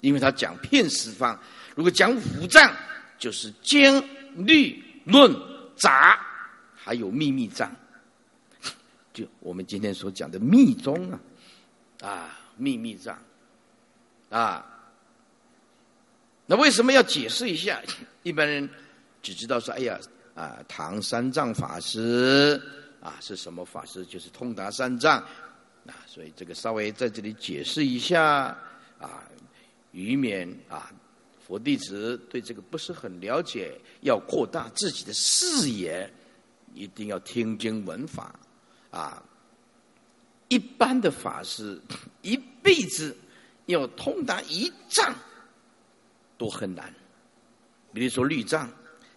[0.00, 1.38] 因为他讲遍十方。
[1.74, 2.74] 如果讲五藏
[3.18, 4.02] 就是经
[4.34, 4.82] 律。
[5.04, 5.34] 论
[5.74, 6.16] 杂，
[6.76, 7.74] 还有秘密藏，
[9.12, 11.18] 就我们今天所讲的密宗啊，
[12.00, 13.18] 啊，秘密藏，
[14.30, 14.64] 啊，
[16.52, 17.80] 那为什么要解释一下？
[18.24, 18.68] 一般人
[19.22, 19.98] 只知道说，哎呀，
[20.34, 22.60] 啊，唐三藏法师
[23.00, 24.04] 啊是什么法师？
[24.04, 25.18] 就是通达三藏
[25.86, 28.54] 啊，所以这个稍微在这里解释一下
[29.00, 29.26] 啊，
[29.92, 30.92] 以免啊。
[31.42, 36.12] 佛弟子对这个不是很了解，要扩大自己的视野，
[36.74, 38.38] 一定要听经闻法
[38.90, 39.22] 啊！
[40.48, 41.80] 一般的法师
[42.20, 43.16] 一辈子
[43.64, 45.14] 要通达一藏
[46.42, 46.92] 都很难。
[47.94, 48.68] 比如说律藏、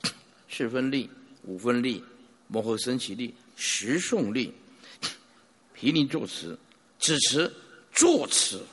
[0.47, 1.09] 四分力、
[1.41, 2.03] 五分力、
[2.47, 4.53] 摩诃僧起力、十诵力、
[5.73, 6.55] 毗尼作词、
[6.99, 7.51] 只词、
[7.91, 8.63] 作词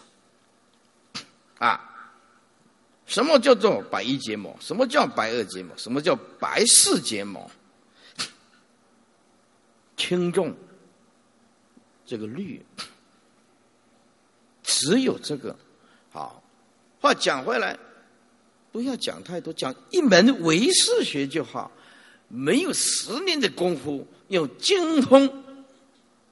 [1.59, 1.89] 啊。
[3.07, 4.55] 什么叫做百一结魔？
[4.61, 5.75] 什么叫百二结魔？
[5.79, 7.51] 什么叫百四结魔？
[9.97, 10.55] 轻重
[12.05, 12.63] 这个律，
[14.63, 15.57] 只有这个
[16.11, 16.43] 好。
[17.01, 17.79] 话讲回来，
[18.73, 21.71] 不要讲太多，讲一门唯识学就好。
[22.29, 25.45] 没有十年的功夫，要精通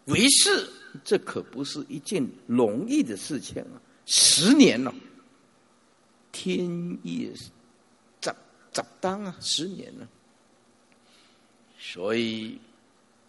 [0.07, 0.67] 唯识，
[1.05, 3.77] 这可不是一件容易的事情啊！
[4.07, 4.95] 十年了。
[6.33, 6.65] 天
[7.03, 7.31] 意
[8.21, 8.35] 咋
[8.73, 9.37] 咋当啊？
[9.41, 10.09] 十年了，
[11.79, 12.59] 所以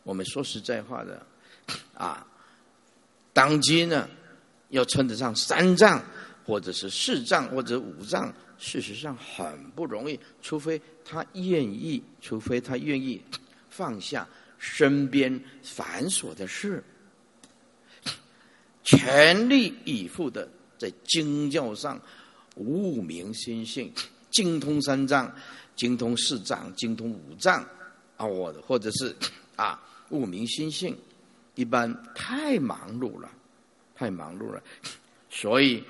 [0.03, 1.25] 我们说实在话的
[1.93, 2.25] 啊，
[3.33, 4.07] 当今呢
[4.69, 6.01] 要称得上三藏，
[6.45, 10.19] 或者是四藏，或者五藏，事实上很不容易。
[10.41, 13.21] 除非他愿意，除非他愿意
[13.69, 14.27] 放下
[14.57, 16.83] 身边繁琐的事，
[18.83, 22.01] 全力以赴的在经教上。
[22.55, 23.89] 悟明心性，
[24.29, 25.33] 精通三藏，
[25.73, 27.65] 精通四藏，精通五藏
[28.17, 28.25] 啊！
[28.25, 29.15] 我或者是
[29.55, 30.95] 啊，悟明心性，
[31.55, 33.31] 一般太忙碌了，
[33.95, 34.61] 太忙碌了，
[35.29, 35.81] 所以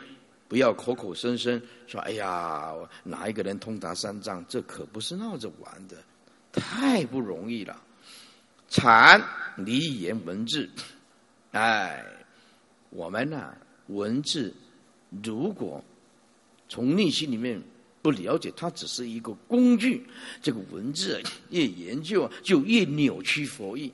[0.51, 2.73] 不要口口声声说：“哎呀，
[3.05, 5.95] 哪一个人通达三藏？”这可不是闹着玩的，
[6.51, 7.81] 太不容易了。
[8.67, 9.23] 禅
[9.55, 10.69] 理言文字，
[11.51, 12.05] 哎，
[12.89, 13.55] 我们呢，
[13.87, 14.53] 文字
[15.23, 15.81] 如果。
[16.67, 17.61] 从内心里面
[18.01, 20.05] 不了解，它只是一个工具。
[20.41, 23.93] 这个文字越研究，就越扭曲佛意。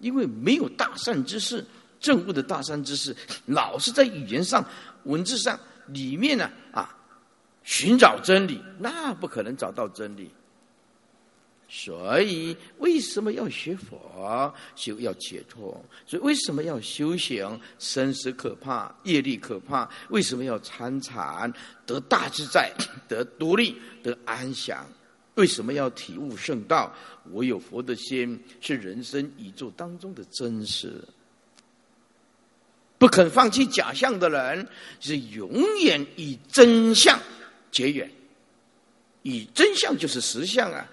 [0.00, 1.64] 因为没有大善之事，
[2.04, 4.62] 正悟的大善之事，老是在语言上、
[5.04, 6.94] 文字上里面呢啊，
[7.62, 10.30] 寻找真理，那不可能找到真理。
[11.66, 14.54] 所以，为什么要学佛？
[14.76, 15.82] 修要解脱。
[16.06, 17.58] 所以，为什么要修行？
[17.78, 19.88] 生死可怕，业力可怕。
[20.10, 21.52] 为什么要参禅？
[21.86, 22.70] 得大自在，
[23.08, 24.86] 得独立，得安详。
[25.36, 26.94] 为什么要体悟圣道？
[27.32, 31.02] 我有佛的心，是人生宇宙当中的真实。
[33.04, 34.66] 不肯放弃假象的人，
[34.98, 37.20] 是永远与真相
[37.70, 38.10] 结缘。
[39.24, 40.88] 与真相就是实相啊！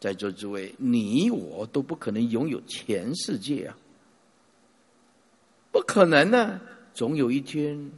[0.00, 3.76] 在座诸位，你我都不可能拥有全世界啊！
[5.70, 6.58] 不可能呢！
[6.94, 7.90] 总有一天，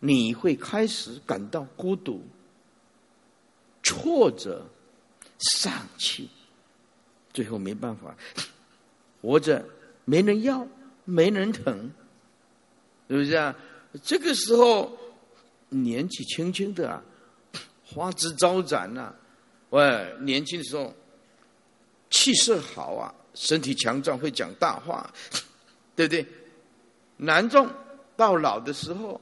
[0.00, 2.24] 你会开始感到孤独、
[3.82, 4.64] 挫折。
[5.38, 6.30] 丧气，
[7.30, 8.16] 最后没办法，
[9.20, 9.62] 活着
[10.06, 10.66] 没人要，
[11.04, 11.90] 没人疼，
[13.18, 13.54] 是不是啊？
[14.02, 14.96] 这个时候
[15.68, 17.02] 年纪轻轻的啊，
[17.84, 19.14] 花枝招展呐，
[19.70, 20.92] 喂，年轻的时候
[22.10, 25.08] 气色好啊，身体强壮，会讲大话，
[25.94, 26.26] 对不对？
[27.16, 27.68] 男众
[28.16, 29.20] 到老的时候，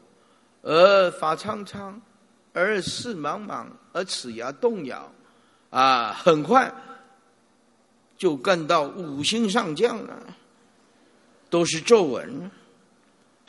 [0.62, 2.00] 而发苍苍，
[2.54, 5.12] 而视茫茫，而齿牙动摇。
[5.68, 6.72] 啊，很快
[8.18, 10.36] 就干到五星上将了，
[11.48, 12.50] 都是皱纹，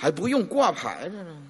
[0.04, 1.42] 还不用挂牌了呢，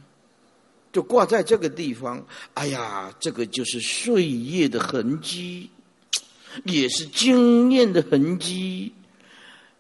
[0.92, 2.24] 就挂在这个地方。
[2.54, 5.72] 哎呀，这个就是岁月的痕迹，
[6.64, 8.94] 也是经验的痕迹。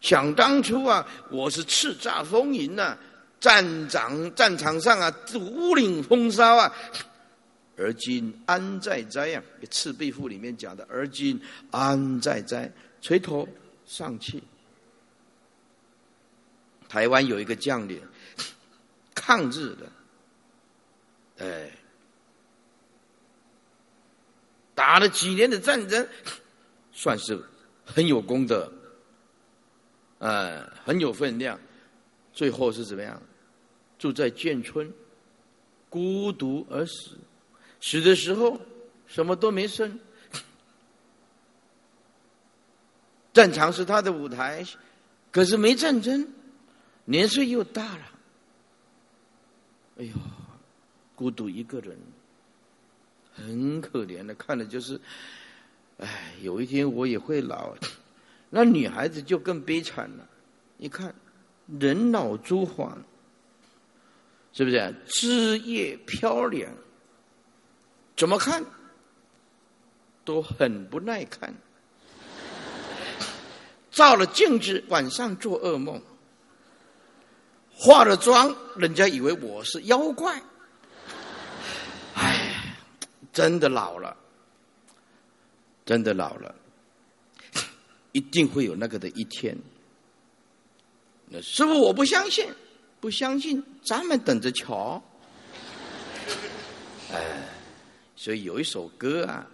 [0.01, 2.97] 想当初啊，我是叱咤风云呐，
[3.39, 6.73] 战场战场上啊，独领风骚啊。
[7.77, 9.43] 而今安在哉呀？
[9.69, 12.71] 《赤壁赋》里面讲的“而今安在哉”，
[13.01, 13.47] 垂头
[13.85, 14.41] 丧气。
[16.89, 18.01] 台湾有一个将领，
[19.25, 19.91] 抗日的，
[21.37, 21.71] 哎，
[24.75, 26.05] 打了几年的战争，
[26.91, 27.41] 算是
[27.85, 28.69] 很有功德，
[30.19, 31.57] 呃，很有分量。
[32.33, 33.21] 最后是怎么样？
[33.97, 34.91] 住在建村，
[35.89, 37.17] 孤独而死。
[37.79, 38.59] 死的时候
[39.07, 39.97] 什么都没剩，
[43.31, 44.65] 战场是他的舞台，
[45.31, 46.27] 可是没战争，
[47.05, 48.12] 年岁又大了，
[49.97, 50.13] 哎呦，
[51.15, 51.97] 孤独一个人，
[53.33, 54.99] 很可怜的，看的就是，
[55.97, 57.75] 哎，有一天我也会老，
[58.49, 60.27] 那女孩子就更悲惨了，
[60.77, 61.13] 你看，
[61.79, 62.97] 人老珠黄，
[64.51, 64.95] 是不是？
[65.05, 66.67] 枝叶飘零？
[68.15, 68.63] 怎么看？
[70.25, 71.53] 都很不耐看，
[73.91, 76.01] 照了镜子晚上做噩梦，
[77.75, 80.41] 化了妆人家以为我是妖怪，
[82.15, 82.75] 哎，
[83.31, 84.15] 真的老了，
[85.85, 86.55] 真的老了，
[88.11, 89.57] 一定会有那个的一天。
[91.41, 92.47] 师傅我不相信，
[92.99, 95.01] 不相信，咱们等着瞧，
[97.11, 97.49] 哎。
[98.15, 99.45] 所以有一首歌啊，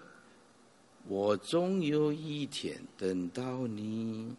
[1.08, 4.32] 我终有一天等到你，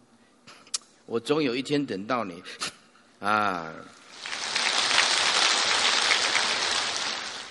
[1.07, 2.41] 我终有一天等到你，
[3.21, 3.73] 啊！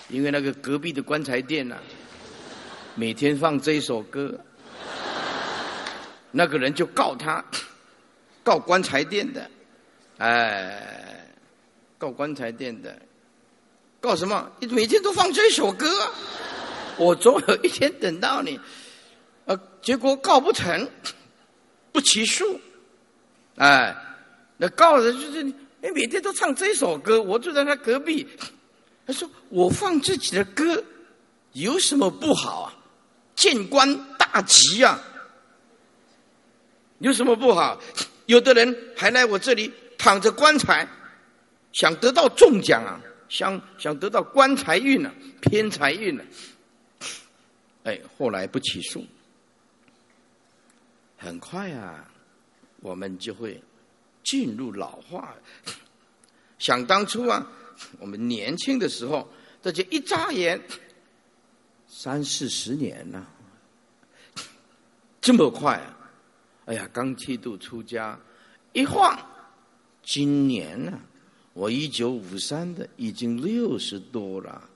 [0.09, 1.77] 因为那个隔壁的棺材店呐，
[2.95, 4.39] 每天放这一首歌，
[6.31, 7.45] 那个人就告他，
[8.43, 9.47] 告棺材店的，
[10.17, 11.27] 哎，
[11.99, 12.99] 告棺材店的，
[14.01, 14.51] 告什么？
[14.59, 15.87] 你每天都放这首歌。
[16.97, 18.59] 我总有一天等到你，
[19.45, 20.89] 呃，结果告不成，
[21.91, 22.59] 不起诉，
[23.57, 23.95] 哎，
[24.61, 28.27] 那告的就是你，每天都唱这首歌，我住在他隔壁，
[29.07, 30.83] 他说我放自己的歌
[31.53, 32.75] 有什么不好啊？
[33.35, 35.01] 见官大吉啊，
[36.97, 37.81] 有什么不好？
[38.25, 40.85] 有的人还来我这里躺着棺材，
[41.71, 42.99] 想得到中奖啊，
[43.29, 46.25] 想想得到棺材运啊，偏财运啊。
[47.83, 49.07] 哎，后来不起诉，
[51.17, 52.05] 很快啊，
[52.81, 53.63] 我们就会
[54.23, 55.35] 进入老化。
[56.57, 57.47] 想当初啊，
[57.99, 59.27] 我们年轻的时候，
[59.61, 60.61] 这就一眨眼，
[61.87, 63.25] 三四十年了，
[65.21, 65.97] 这么快啊！
[66.65, 68.19] 哎呀，刚剃度出家，
[68.73, 69.17] 一晃，
[70.03, 70.99] 今年呢，
[71.53, 74.69] 我一九五三的，已经六十多了，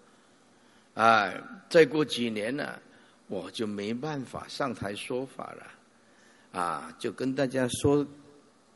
[0.96, 1.40] 哎，
[1.70, 2.80] 再过几年呢？
[3.28, 8.06] 我就没办法上台说法了，啊，就跟大家说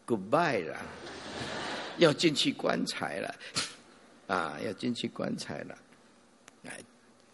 [0.08, 0.78] goodbye 了，
[1.98, 3.36] 要进去棺材了，
[4.28, 5.78] 啊，要进去棺材了，
[6.66, 6.80] 哎，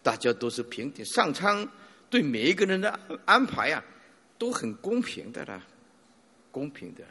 [0.02, 1.66] 大家都是平等，上苍
[2.10, 3.82] 对每一个人的安排啊，
[4.36, 5.62] 都很公平的啦，
[6.50, 7.04] 公平的。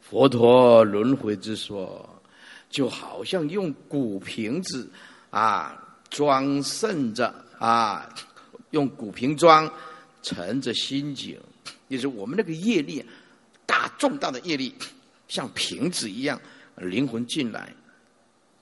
[0.00, 2.22] 佛陀轮回之说，
[2.68, 4.90] 就好像用古瓶子
[5.30, 8.08] 啊装盛着啊，
[8.70, 9.70] 用古瓶装
[10.22, 11.38] 盛着心境，
[11.88, 13.06] 就是我们那个业力大
[14.00, 14.74] 重大的业力，
[15.28, 16.40] 像瓶子一样，
[16.74, 17.72] 灵魂进来，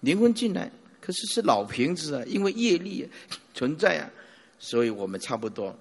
[0.01, 0.71] 灵魂进来，
[1.01, 3.09] 可是是老瓶子啊，因为业力
[3.55, 4.11] 存在啊，
[4.59, 5.75] 所以我们差不多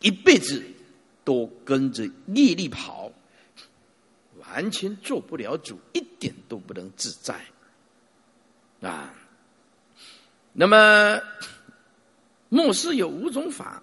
[0.00, 0.62] 一辈子
[1.24, 3.12] 都跟着业力跑。
[4.46, 7.34] 完全做不了主，一点都不能自在
[8.82, 9.12] 啊！
[10.52, 11.18] 那么，
[12.50, 13.82] 末世有五种法，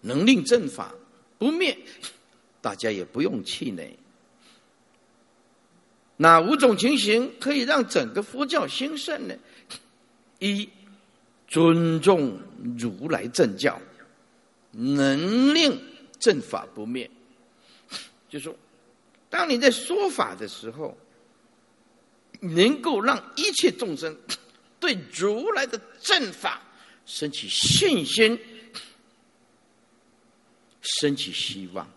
[0.00, 0.92] 能令正法
[1.38, 1.78] 不灭，
[2.66, 3.96] 大家也不用气馁。
[6.16, 9.36] 哪五种情形可以让整个佛教兴盛呢？
[10.40, 10.68] 一，
[11.46, 12.40] 尊重
[12.76, 13.80] 如来正教，
[14.72, 15.80] 能令
[16.18, 17.08] 正法不灭，
[18.28, 18.52] 就说。
[19.30, 20.98] 当你在说法的时候，
[22.40, 24.18] 能够让一切众生
[24.80, 26.60] 对如来的正法
[27.04, 28.36] 升起信心、
[30.80, 31.88] 升起希望、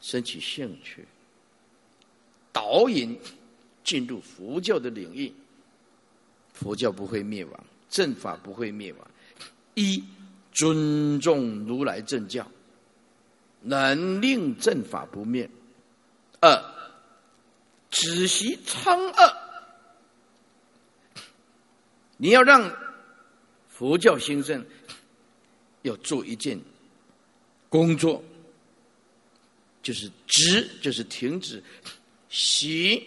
[0.00, 1.06] 升起兴趣，
[2.52, 3.18] 导引
[3.84, 5.32] 进入佛教的领域，
[6.52, 9.10] 佛教不会灭亡，正法不会灭亡。
[9.74, 10.02] 一
[10.52, 12.50] 尊重如来正教，
[13.62, 15.48] 能令正法不灭。
[16.40, 16.64] 二，
[17.90, 19.36] 止息嗔恶。
[22.16, 22.70] 你要让
[23.68, 24.64] 佛教兴盛，
[25.82, 26.60] 要做一件
[27.68, 28.22] 工作，
[29.90, 31.60] 就是止，就是停止；
[32.28, 33.04] 息，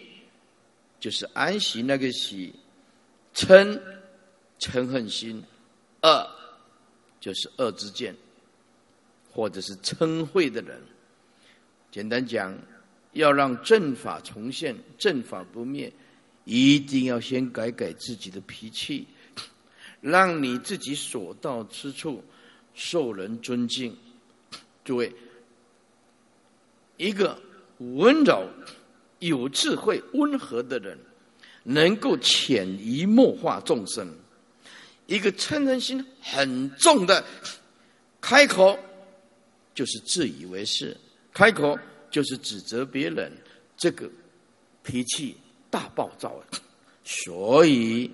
[1.00, 2.52] 就是安息那个息；
[3.34, 3.80] 嗔，
[4.60, 5.42] 嗔恨心；
[6.02, 6.30] 恶，
[7.22, 8.14] 就是恶之见，
[9.32, 10.82] 或者是嗔恚的人。
[11.90, 12.54] 简单讲。
[13.14, 15.94] 要让正法重现，正法不灭，
[16.46, 19.06] 一定要先改改自己的脾气，
[20.02, 22.24] 让你自己所到之处
[22.74, 23.96] 受人尊敬。
[24.84, 25.14] 诸位，
[27.04, 27.38] 一个
[27.78, 28.48] 温柔、
[29.20, 30.98] 有智慧、温和的人，
[31.64, 34.08] 能够潜移默化众生；
[35.08, 37.24] 一个嗔恨心很重的，
[38.22, 38.80] 开口
[39.76, 40.96] 就是自以为是，
[41.34, 41.78] 开口。
[42.14, 43.32] 就是指责别人，
[43.76, 44.08] 这个
[44.84, 45.36] 脾气
[45.72, 46.40] 大暴躁，
[47.04, 48.08] 所以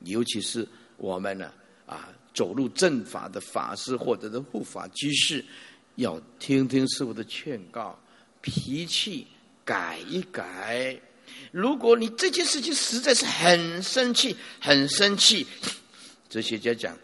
[0.00, 1.50] 尤其是我们呢
[1.86, 5.42] 啊，走入正法的法师或者是护法居士，
[5.94, 7.98] 要听听师傅的劝告，
[8.44, 9.26] 脾气
[9.64, 11.00] 改一改。
[11.50, 15.46] 如果你这件事情实在是很生气，很生气，
[16.28, 16.94] 哲学家讲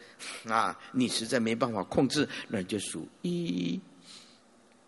[0.47, 3.81] 啊，你实在没办法控制，那就数一、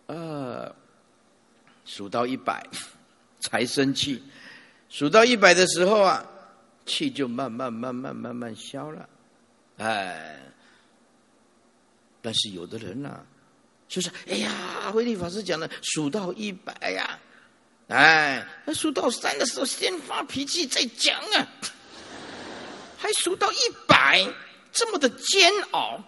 [0.05, 0.75] 二。
[1.85, 2.65] 数到一百
[3.41, 4.23] 才生气，
[4.89, 6.25] 数到一百的时候啊，
[6.85, 9.09] 气就慢慢慢慢慢慢消了，
[9.77, 10.39] 哎。
[12.21, 13.25] 但是有的人呢，
[13.93, 17.19] 就是哎呀，慧律法师讲的数到一百呀，
[17.89, 21.47] 哎，数到三的时候先发脾气再讲啊，
[22.97, 24.27] 还数到一百，
[24.71, 26.03] 这么的煎熬，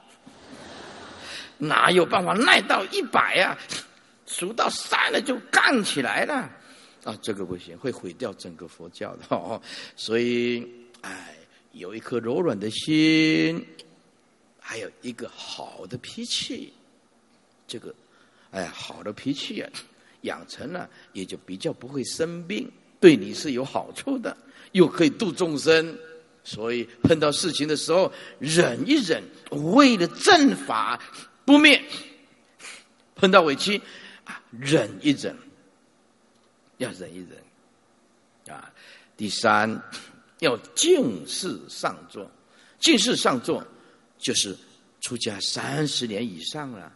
[1.59, 3.55] 哪有办法耐到一百呀？
[4.25, 6.33] 数到三了就干起来了，
[7.03, 9.61] 啊，这个不行，会毁掉整个佛教的哦。
[9.95, 10.67] 所以，
[11.01, 11.35] 哎，
[11.73, 13.63] 有一颗柔软的心，
[14.59, 16.73] 还有一个好的脾气，
[17.67, 17.93] 这个，
[18.51, 19.69] 哎，好的脾气啊，
[20.21, 24.35] 养成了也就比较不会生病，对你是有好处的，
[24.71, 25.97] 又可以度众生。
[26.43, 29.23] 所以碰到事情的时候，忍一忍，
[29.73, 31.01] 为了正法
[31.43, 31.83] 不灭，
[33.15, 33.81] 碰到委屈。
[34.25, 35.35] 啊，忍一忍，
[36.77, 38.73] 要忍一忍，啊，
[39.15, 39.79] 第三
[40.39, 42.27] 要静视上座，
[42.79, 43.63] 静视上座
[44.17, 44.57] 就是
[45.01, 46.91] 出家三十年以上了，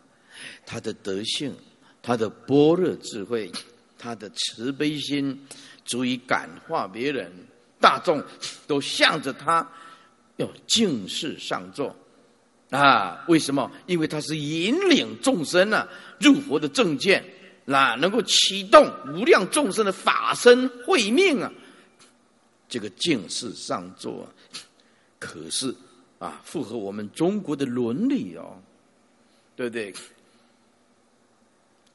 [0.66, 1.56] 他的德性，
[2.02, 3.52] 他的般若智慧，
[3.98, 5.46] 他的慈悲心，
[5.86, 7.32] 足以感化别人，
[7.80, 8.24] 大众
[8.68, 9.68] 都向着他，
[10.38, 11.96] 要敬事上座。
[12.70, 13.72] 啊，为什么？
[13.88, 15.88] 因为他是引领众生啊
[16.20, 17.24] 入佛的正见，
[17.66, 21.52] 那能够启动无量众生的法身慧命啊。
[22.68, 24.30] 这个敬事上座啊，
[25.18, 25.74] 可是
[26.20, 28.62] 啊，符合我们中国的伦理哦，
[29.56, 29.92] 对不对？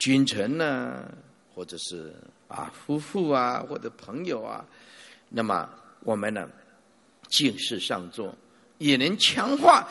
[0.04, 1.10] 君臣呢，
[1.54, 2.14] 或者是
[2.46, 4.62] 啊夫妇啊，或者朋友啊，
[5.30, 5.66] 那么
[6.00, 6.46] 我们呢，
[7.28, 8.36] 净世上座。
[8.76, 9.88] 也能强化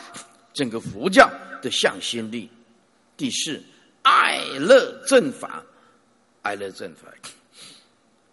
[0.54, 1.28] 整个佛教
[1.64, 2.48] 的向心力。
[3.18, 3.60] 第四，
[4.04, 5.64] 爱乐正法，
[6.44, 7.08] 爱乐正法，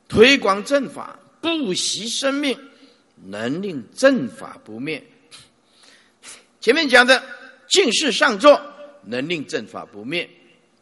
[0.07, 2.59] 推广正法，不惜生命，
[3.25, 5.03] 能令正法不灭。
[6.61, 7.23] 前面讲的
[7.71, 8.61] 尽是上座，
[9.05, 10.29] 能令正法不灭。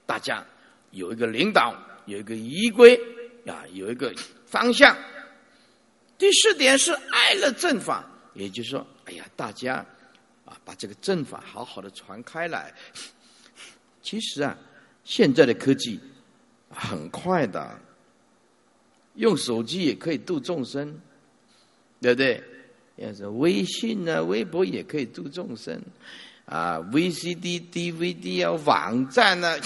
[0.07, 0.45] 大家
[0.91, 1.75] 有一个领导，
[2.07, 2.99] 有一个依规
[3.47, 4.15] 啊，有一个
[4.47, 4.97] 方向。
[6.17, 9.85] 第四点是爱了正法，也就是说，哎呀，大家
[10.45, 12.75] 啊，把这个正法好好的传开来。
[14.03, 14.57] 其实啊，
[15.05, 16.01] 现在的科技
[16.71, 17.79] 很快的，
[19.15, 21.01] 用手机也可以度众生，
[22.01, 22.43] 对不对？
[22.97, 25.81] 要是微信啊、微博也可以度众生
[26.47, 29.61] 啊，VCD、DVD 啊、网站啊、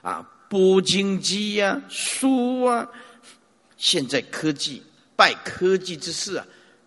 [0.00, 2.88] 啊播经机呀、书啊，
[3.76, 4.82] 现在科技
[5.16, 6.46] 拜科技之事啊，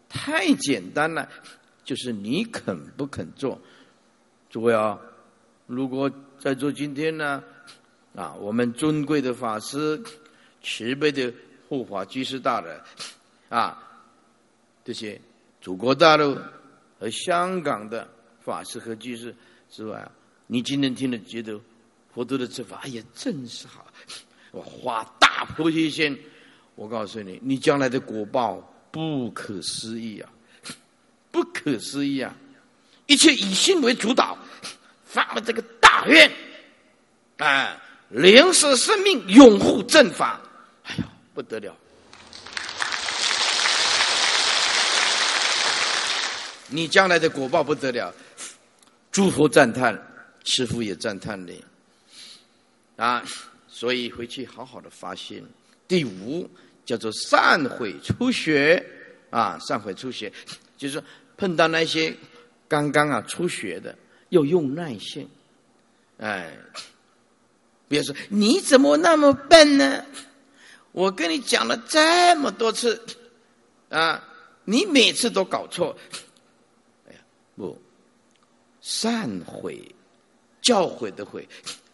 [0.09, 1.30] 太简单了，
[1.84, 3.59] 就是你肯不肯做。
[4.49, 4.99] 诸位啊，
[5.68, 7.43] 如果在座今天呢，
[8.16, 10.01] 啊，我们尊贵的法师、
[10.62, 11.34] 慈悲的
[11.70, 12.82] 护法居士大人，
[13.49, 13.82] 啊，
[14.84, 15.22] 这些。
[15.62, 16.36] 祖国大陆
[16.99, 18.09] 和香港的
[18.43, 19.36] 法师和居士
[19.70, 20.09] 之外，
[20.47, 21.62] 你今天听了觉得
[22.14, 23.86] 佛陀的这法，哎呀，真是好！
[24.51, 26.20] 我花大菩提心，
[26.76, 28.57] 我告诉你，你将来的果报
[28.91, 30.30] 不可思议啊，
[31.32, 32.36] 不可思议啊！
[33.07, 34.38] 一切以心为主导，
[35.05, 36.30] 发了这个大愿，
[37.38, 40.41] 啊，灵舍生命，拥护正法，
[40.84, 41.03] 哎呀，
[41.34, 41.76] 不得了！
[46.68, 48.14] 你将来的果报不得了，
[49.12, 49.97] 诸佛赞叹，
[50.43, 51.64] 师父也赞叹你，
[53.02, 53.26] 啊，
[53.68, 55.43] 所以回去好好的发心。
[55.88, 56.47] 第五
[56.86, 58.86] 叫做善悔出血，
[59.32, 60.32] 啊，善悔出血，
[60.78, 61.04] 就是
[61.36, 62.16] 碰到那些
[62.68, 63.97] 刚刚啊出血的，
[64.30, 65.28] 要用耐性，
[66.20, 66.56] 哎，
[67.88, 70.06] 比如说你怎么那么笨呢？
[70.91, 73.04] 我跟你讲了这么多次，
[73.89, 74.24] 啊，
[74.64, 75.97] 你每次都搞错。
[77.10, 77.20] 哎呀
[77.56, 77.82] 不，
[78.80, 79.80] 善悔，
[80.62, 81.47] 教诲的悔，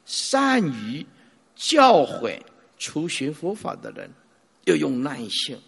[0.08, 1.06] 善于
[1.54, 2.42] 教诲
[2.80, 4.10] 初学佛法的人，
[4.64, 5.60] 要用耐性。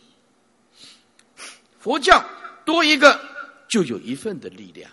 [1.77, 2.25] 佛教
[2.65, 3.19] 多一个，
[3.67, 4.89] 就有一份的力量；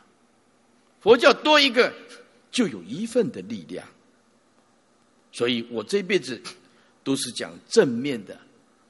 [1.01, 1.91] 佛教多一个，
[2.51, 3.87] 就有一份的力量。
[5.31, 6.43] 所以我这辈子
[7.05, 8.37] 都是讲正面的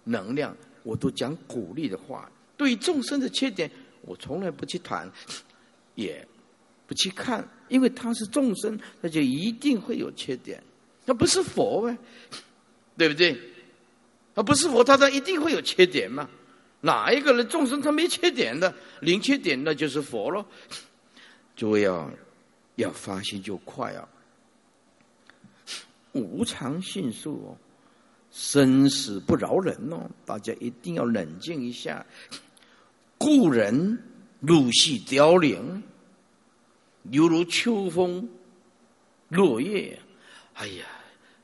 [0.05, 2.29] 能量，我都讲鼓励的话。
[2.57, 5.13] 对于众生的缺点，我从来不去谈。
[5.97, 6.29] 也
[6.87, 10.63] 不去看，因为他是众生，他就一定会有缺点。
[11.07, 11.97] 他不是佛呗，
[12.97, 13.39] 对不对？
[14.35, 16.29] 他不是佛，他他一定会有缺点嘛？
[16.81, 20.45] 哪一个人众生他没缺点的，零缺点那就是佛喽。
[21.55, 22.11] 诸位要
[22.77, 24.09] 要发心就快啊！
[26.13, 27.57] 无常迅速哦，
[28.31, 32.05] 生死不饶人哦，大家一定要冷静一下。
[33.19, 33.99] 故人。
[34.41, 35.83] 入戏凋零，
[37.11, 38.29] 犹如秋风
[39.29, 39.99] 落叶。
[40.55, 40.87] 哎呀，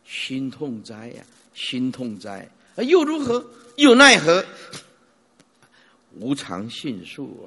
[0.05, 2.49] 心痛哉呀，心痛哉！
[2.77, 3.45] 又如何？
[3.77, 4.45] 又奈何？
[6.19, 7.47] 无常迅速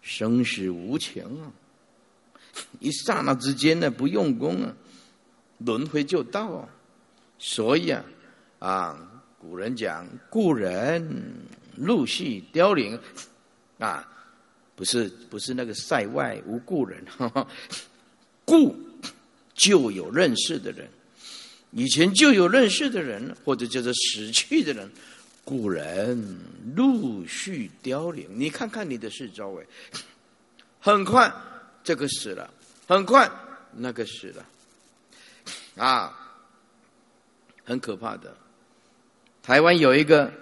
[0.00, 1.50] 生死无情啊！
[2.78, 4.72] 一刹那之间呢，不用功啊，
[5.58, 6.68] 轮回就到啊。
[7.38, 8.04] 所以啊，
[8.60, 11.34] 啊，古人讲“故人
[11.76, 12.98] 陆续凋零”，
[13.80, 14.08] 啊。
[14.76, 17.04] 不是不是那个塞外无故人，
[18.44, 18.76] 故
[19.54, 20.88] 就有认识的人，
[21.70, 24.90] 以前就有认识的人，或者叫做死去的人，
[25.44, 26.38] 古人
[26.74, 28.28] 陆续凋零。
[28.32, 29.64] 你看看你的四周围，
[30.80, 31.32] 很快
[31.84, 32.52] 这个死了，
[32.88, 33.30] 很快
[33.72, 34.44] 那个死了，
[35.76, 36.42] 啊，
[37.62, 38.36] 很可怕的。
[39.40, 40.32] 台湾有一个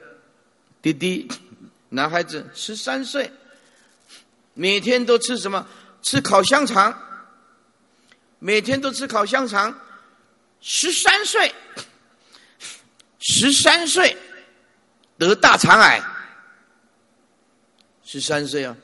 [0.80, 1.28] 弟弟，
[1.90, 3.30] 男孩子，十三岁。
[4.54, 5.66] 每天都吃什么？
[6.02, 6.96] 吃烤香肠。
[8.38, 9.78] 每天都吃烤香肠。
[10.60, 11.54] 十三岁，
[13.18, 14.16] 十三岁
[15.18, 16.02] 得大肠癌。
[18.04, 18.76] 十三岁啊，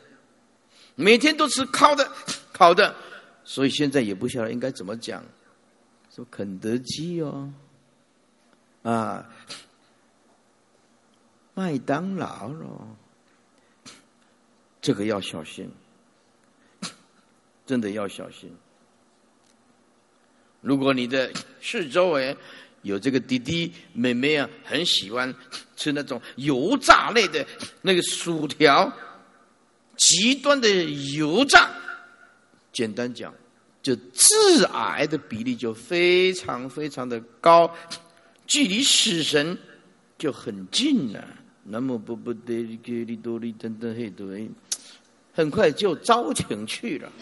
[0.94, 2.10] 每天都吃烤的，
[2.52, 2.94] 烤的，
[3.44, 5.22] 所以现在也不晓得应该怎么讲，
[6.14, 7.52] 说肯德基哦，
[8.82, 9.26] 啊，
[11.54, 12.96] 麦当劳咯。
[14.88, 15.70] 这个要小心，
[17.66, 18.50] 真的要小心。
[20.62, 21.30] 如果你的
[21.60, 22.34] 四周围
[22.80, 25.34] 有这个弟弟妹妹啊，很喜欢
[25.76, 27.46] 吃那种油炸类的
[27.82, 28.90] 那个薯条，
[29.98, 30.66] 极端的
[31.14, 31.68] 油炸
[32.72, 33.34] 简单讲，
[33.82, 37.70] 就致癌的比例就非常非常的高，
[38.46, 39.58] 距离死神
[40.16, 41.22] 就很近了。
[41.70, 44.50] 那么不不得给你多哩等等嘿对，
[45.38, 47.12] 很快就招请去了。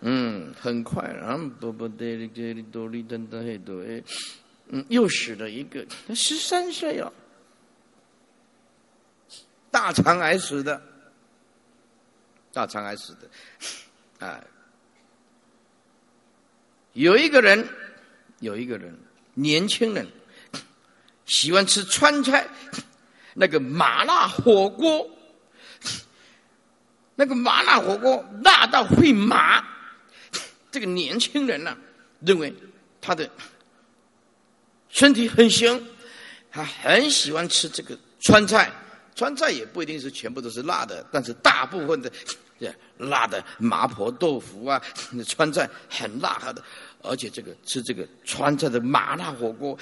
[0.00, 4.02] 嗯，很快，然后不不得给你多哩等等嘿对，
[4.66, 7.12] 嗯，又死了一个，十三岁了，
[9.70, 10.82] 大肠癌死的，
[12.52, 14.42] 大肠癌死的，啊，
[16.94, 17.64] 有一个人，
[18.40, 18.92] 有一个人，
[19.34, 20.04] 年轻人，
[21.26, 22.44] 喜欢吃川菜。
[23.34, 25.08] 那个麻辣火锅，
[27.14, 29.64] 那个麻辣火锅辣到会麻。
[30.70, 31.76] 这个年轻人呢，
[32.20, 32.52] 认为
[33.00, 33.28] 他的
[34.88, 35.86] 身体很行，
[36.50, 38.72] 他很喜欢吃这个川菜。
[39.14, 42.10] 川菜也不一定是全部都是辣的，但是大部分的
[42.96, 44.82] 辣的麻婆豆腐啊，
[45.26, 46.64] 川菜很辣的，
[47.02, 49.78] 而且这个吃这个川菜的麻辣火锅。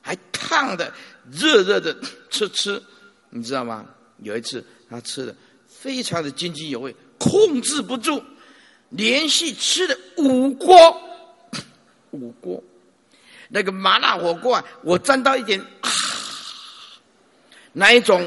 [0.00, 0.92] 还烫的，
[1.30, 1.96] 热热的
[2.28, 2.82] 吃吃，
[3.30, 3.86] 你知道吗？
[4.18, 5.34] 有一次他吃的
[5.84, 8.24] 非常的津津有味，控制不住，
[8.88, 10.74] 连续吃了五锅，
[12.12, 12.64] 五锅，
[13.50, 15.90] 那个麻辣火锅啊，我沾到一点啊，
[17.74, 18.26] 那一种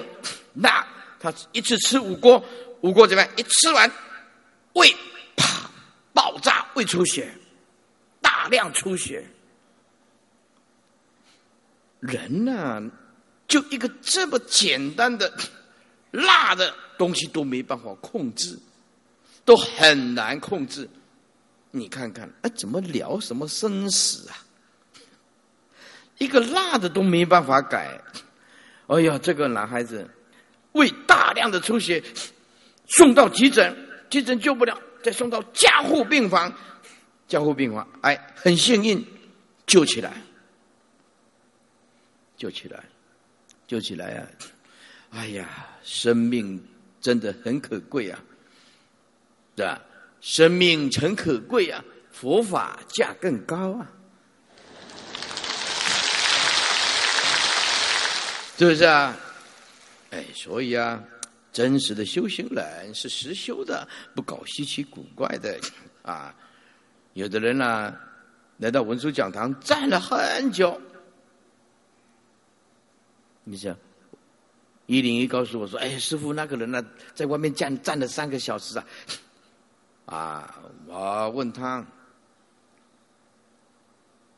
[0.54, 0.88] 辣，
[1.20, 2.46] 他一次吃五锅，
[2.82, 3.32] 五锅怎么样？
[3.36, 3.92] 一吃完，
[4.74, 4.96] 胃
[5.36, 5.68] 啪
[6.14, 7.34] 爆炸，胃出血，
[8.22, 9.26] 大量出血。
[12.02, 12.88] 人呐，
[13.48, 15.34] 就一个这么简单的
[16.12, 18.58] 辣的东西都没办法控制，
[19.46, 20.90] 都很难控制。
[21.72, 24.38] 你看看，哎，怎么聊什么生死啊？
[26.18, 28.02] 一个辣的都没办法改。
[28.88, 30.10] 哎呀，这个男孩子
[30.72, 32.02] 胃大量的出血，
[32.88, 33.76] 送到急诊，
[34.10, 36.52] 急诊救不了，再送到加护病房，
[37.28, 39.06] 加护病房，哎，很幸运
[39.66, 40.14] 救起来。
[42.38, 42.84] 救起来，
[43.68, 44.28] 救起来啊！
[45.12, 46.64] 哎呀，生命
[47.02, 48.20] 真的很可贵啊，
[49.56, 49.82] 是吧？
[50.22, 53.88] 生命诚可贵啊，佛法价更高啊，
[58.58, 59.16] 是不是啊？
[60.12, 61.02] 哎，所以啊，
[61.52, 65.60] 真实的修行人是实修的，不搞稀奇古怪的
[66.04, 66.36] 啊。
[67.14, 67.96] 有的人呢，
[68.58, 70.80] 来到文殊讲堂站了很久。
[73.44, 73.76] 你想，
[74.88, 76.84] 一零一告诉我说：“哎，师傅，那个人呢，
[77.14, 78.86] 在外面站站了三个小时啊！”
[80.08, 81.86] 啊，我问他，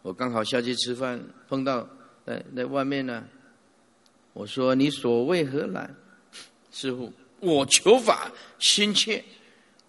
[0.02, 1.88] 我刚好下去吃饭，碰到
[2.26, 3.24] 在在外面呢。
[4.34, 5.90] 我说：“你所谓何来？”
[6.72, 9.24] 师傅，我求法心切。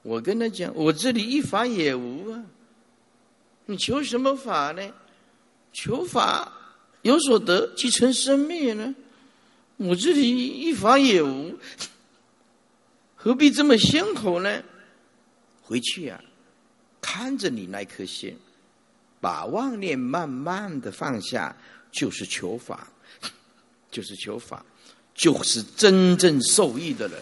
[0.03, 2.45] 我跟他讲：“我这里一法也无啊，
[3.65, 4.93] 你求什么法呢？
[5.73, 6.53] 求法
[7.03, 8.95] 有所得，即成生灭呢？”
[9.83, 11.59] 我这里一法也无，
[13.17, 14.63] 何必这么辛苦呢？
[15.63, 16.21] 回去啊，
[17.01, 18.37] 看着你那颗心，
[19.23, 21.57] 把妄念慢慢的放下，
[21.91, 22.93] 就是求法，
[23.91, 24.63] 就是求法，
[25.15, 27.19] 就是真正受益的人。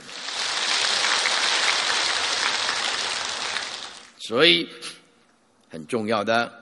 [4.19, 4.69] 所以
[5.69, 6.53] 很重要的，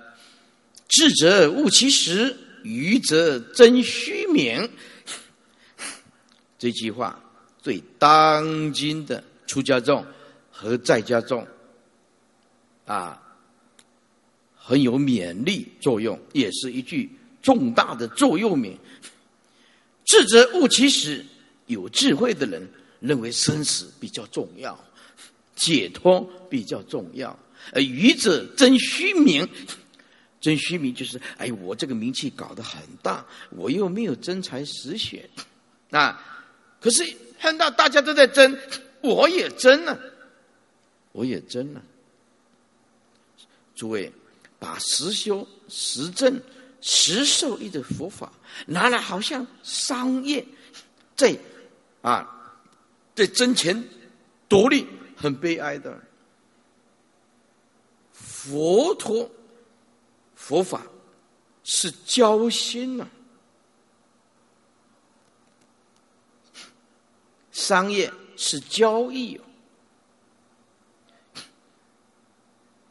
[0.89, 4.71] 智者悟其实，愚者真虚名。
[6.59, 7.19] 这句话
[7.63, 10.05] 对当今的出家众
[10.51, 11.47] 和在家众
[12.87, 13.23] 啊
[14.55, 17.11] 很有勉励作用，也是一句
[17.43, 18.77] 重大的座右铭。
[20.05, 21.25] 智者悟其实，
[21.67, 22.69] 有智慧的人
[23.01, 24.79] 认为生死比较重要，
[25.55, 27.39] 解脱比较重要。
[27.73, 29.49] 而愚者争虚名，
[30.41, 35.29] 争虚名就是哎，我这个名气搞得很大，我又没有真才实学
[35.91, 36.36] 啊。
[36.81, 38.59] 可是看到大家都在争，
[39.01, 39.99] 我也争了，
[41.13, 41.83] 我也争了。
[43.75, 44.13] 诸位，
[44.59, 46.41] 把实修、实证、
[46.81, 48.33] 实受益的佛法
[48.67, 50.47] 拿来，好像商业，
[51.17, 51.37] 在
[52.03, 52.55] 啊，
[53.15, 53.85] 在争钱
[54.49, 56.01] 夺利，很悲哀的。
[58.13, 59.31] 佛陀
[60.35, 60.87] 佛法
[61.65, 63.07] 是交心呐。
[67.67, 69.43] 商业是交易，哦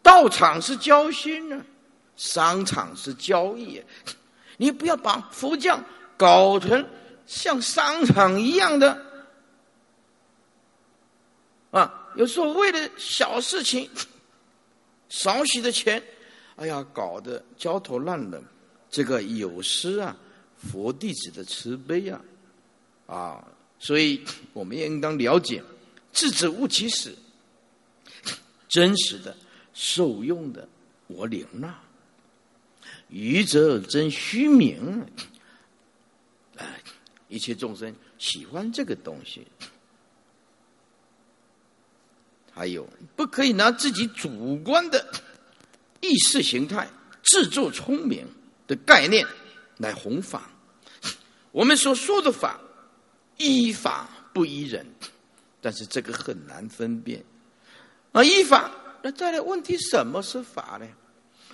[0.03, 1.65] 道场是交心啊，
[2.17, 3.82] 商场是交易。
[4.57, 5.80] 你不要把佛教
[6.17, 6.86] 搞成
[7.26, 9.01] 像商场一样的
[11.71, 12.11] 啊！
[12.17, 13.89] 有时候为了小事情
[15.07, 16.03] 少许的钱，
[16.57, 18.43] 哎呀，搞得焦头烂额。
[18.89, 20.15] 这个有失啊，
[20.57, 22.21] 佛弟子的慈悲啊，
[23.07, 23.47] 啊，
[23.80, 24.23] 所以
[24.53, 25.63] 我们也应当了解，
[26.11, 27.15] 智者勿其始，
[28.67, 29.36] 真实的
[29.73, 30.67] 受用的
[31.07, 31.80] 我领纳，
[33.09, 35.05] 愚者真虚名。
[36.57, 36.82] 哎，
[37.28, 39.45] 一切众生喜欢这个东西。
[42.51, 45.11] 还有，不可以拿自己主观的
[45.99, 46.89] 意识形态、
[47.21, 48.26] 自作聪明
[48.65, 49.28] 的概念
[49.78, 50.49] 来弘法。
[51.51, 52.57] 我们所说的法，
[53.38, 54.86] 依法不依人，
[55.61, 57.23] 但是这个很难分辨。
[58.11, 58.71] 啊，依法，
[59.01, 60.88] 那再来问题，什么是法呢？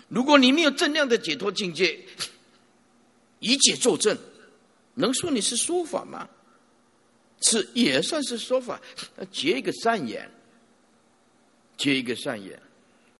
[0.07, 1.99] 如果你没有正量的解脱境界，
[3.39, 4.17] 以解作证，
[4.95, 6.29] 能说你是说法吗？
[7.41, 8.79] 是也算是说法，
[9.31, 10.29] 结一个善言。
[11.77, 12.61] 结一个善缘。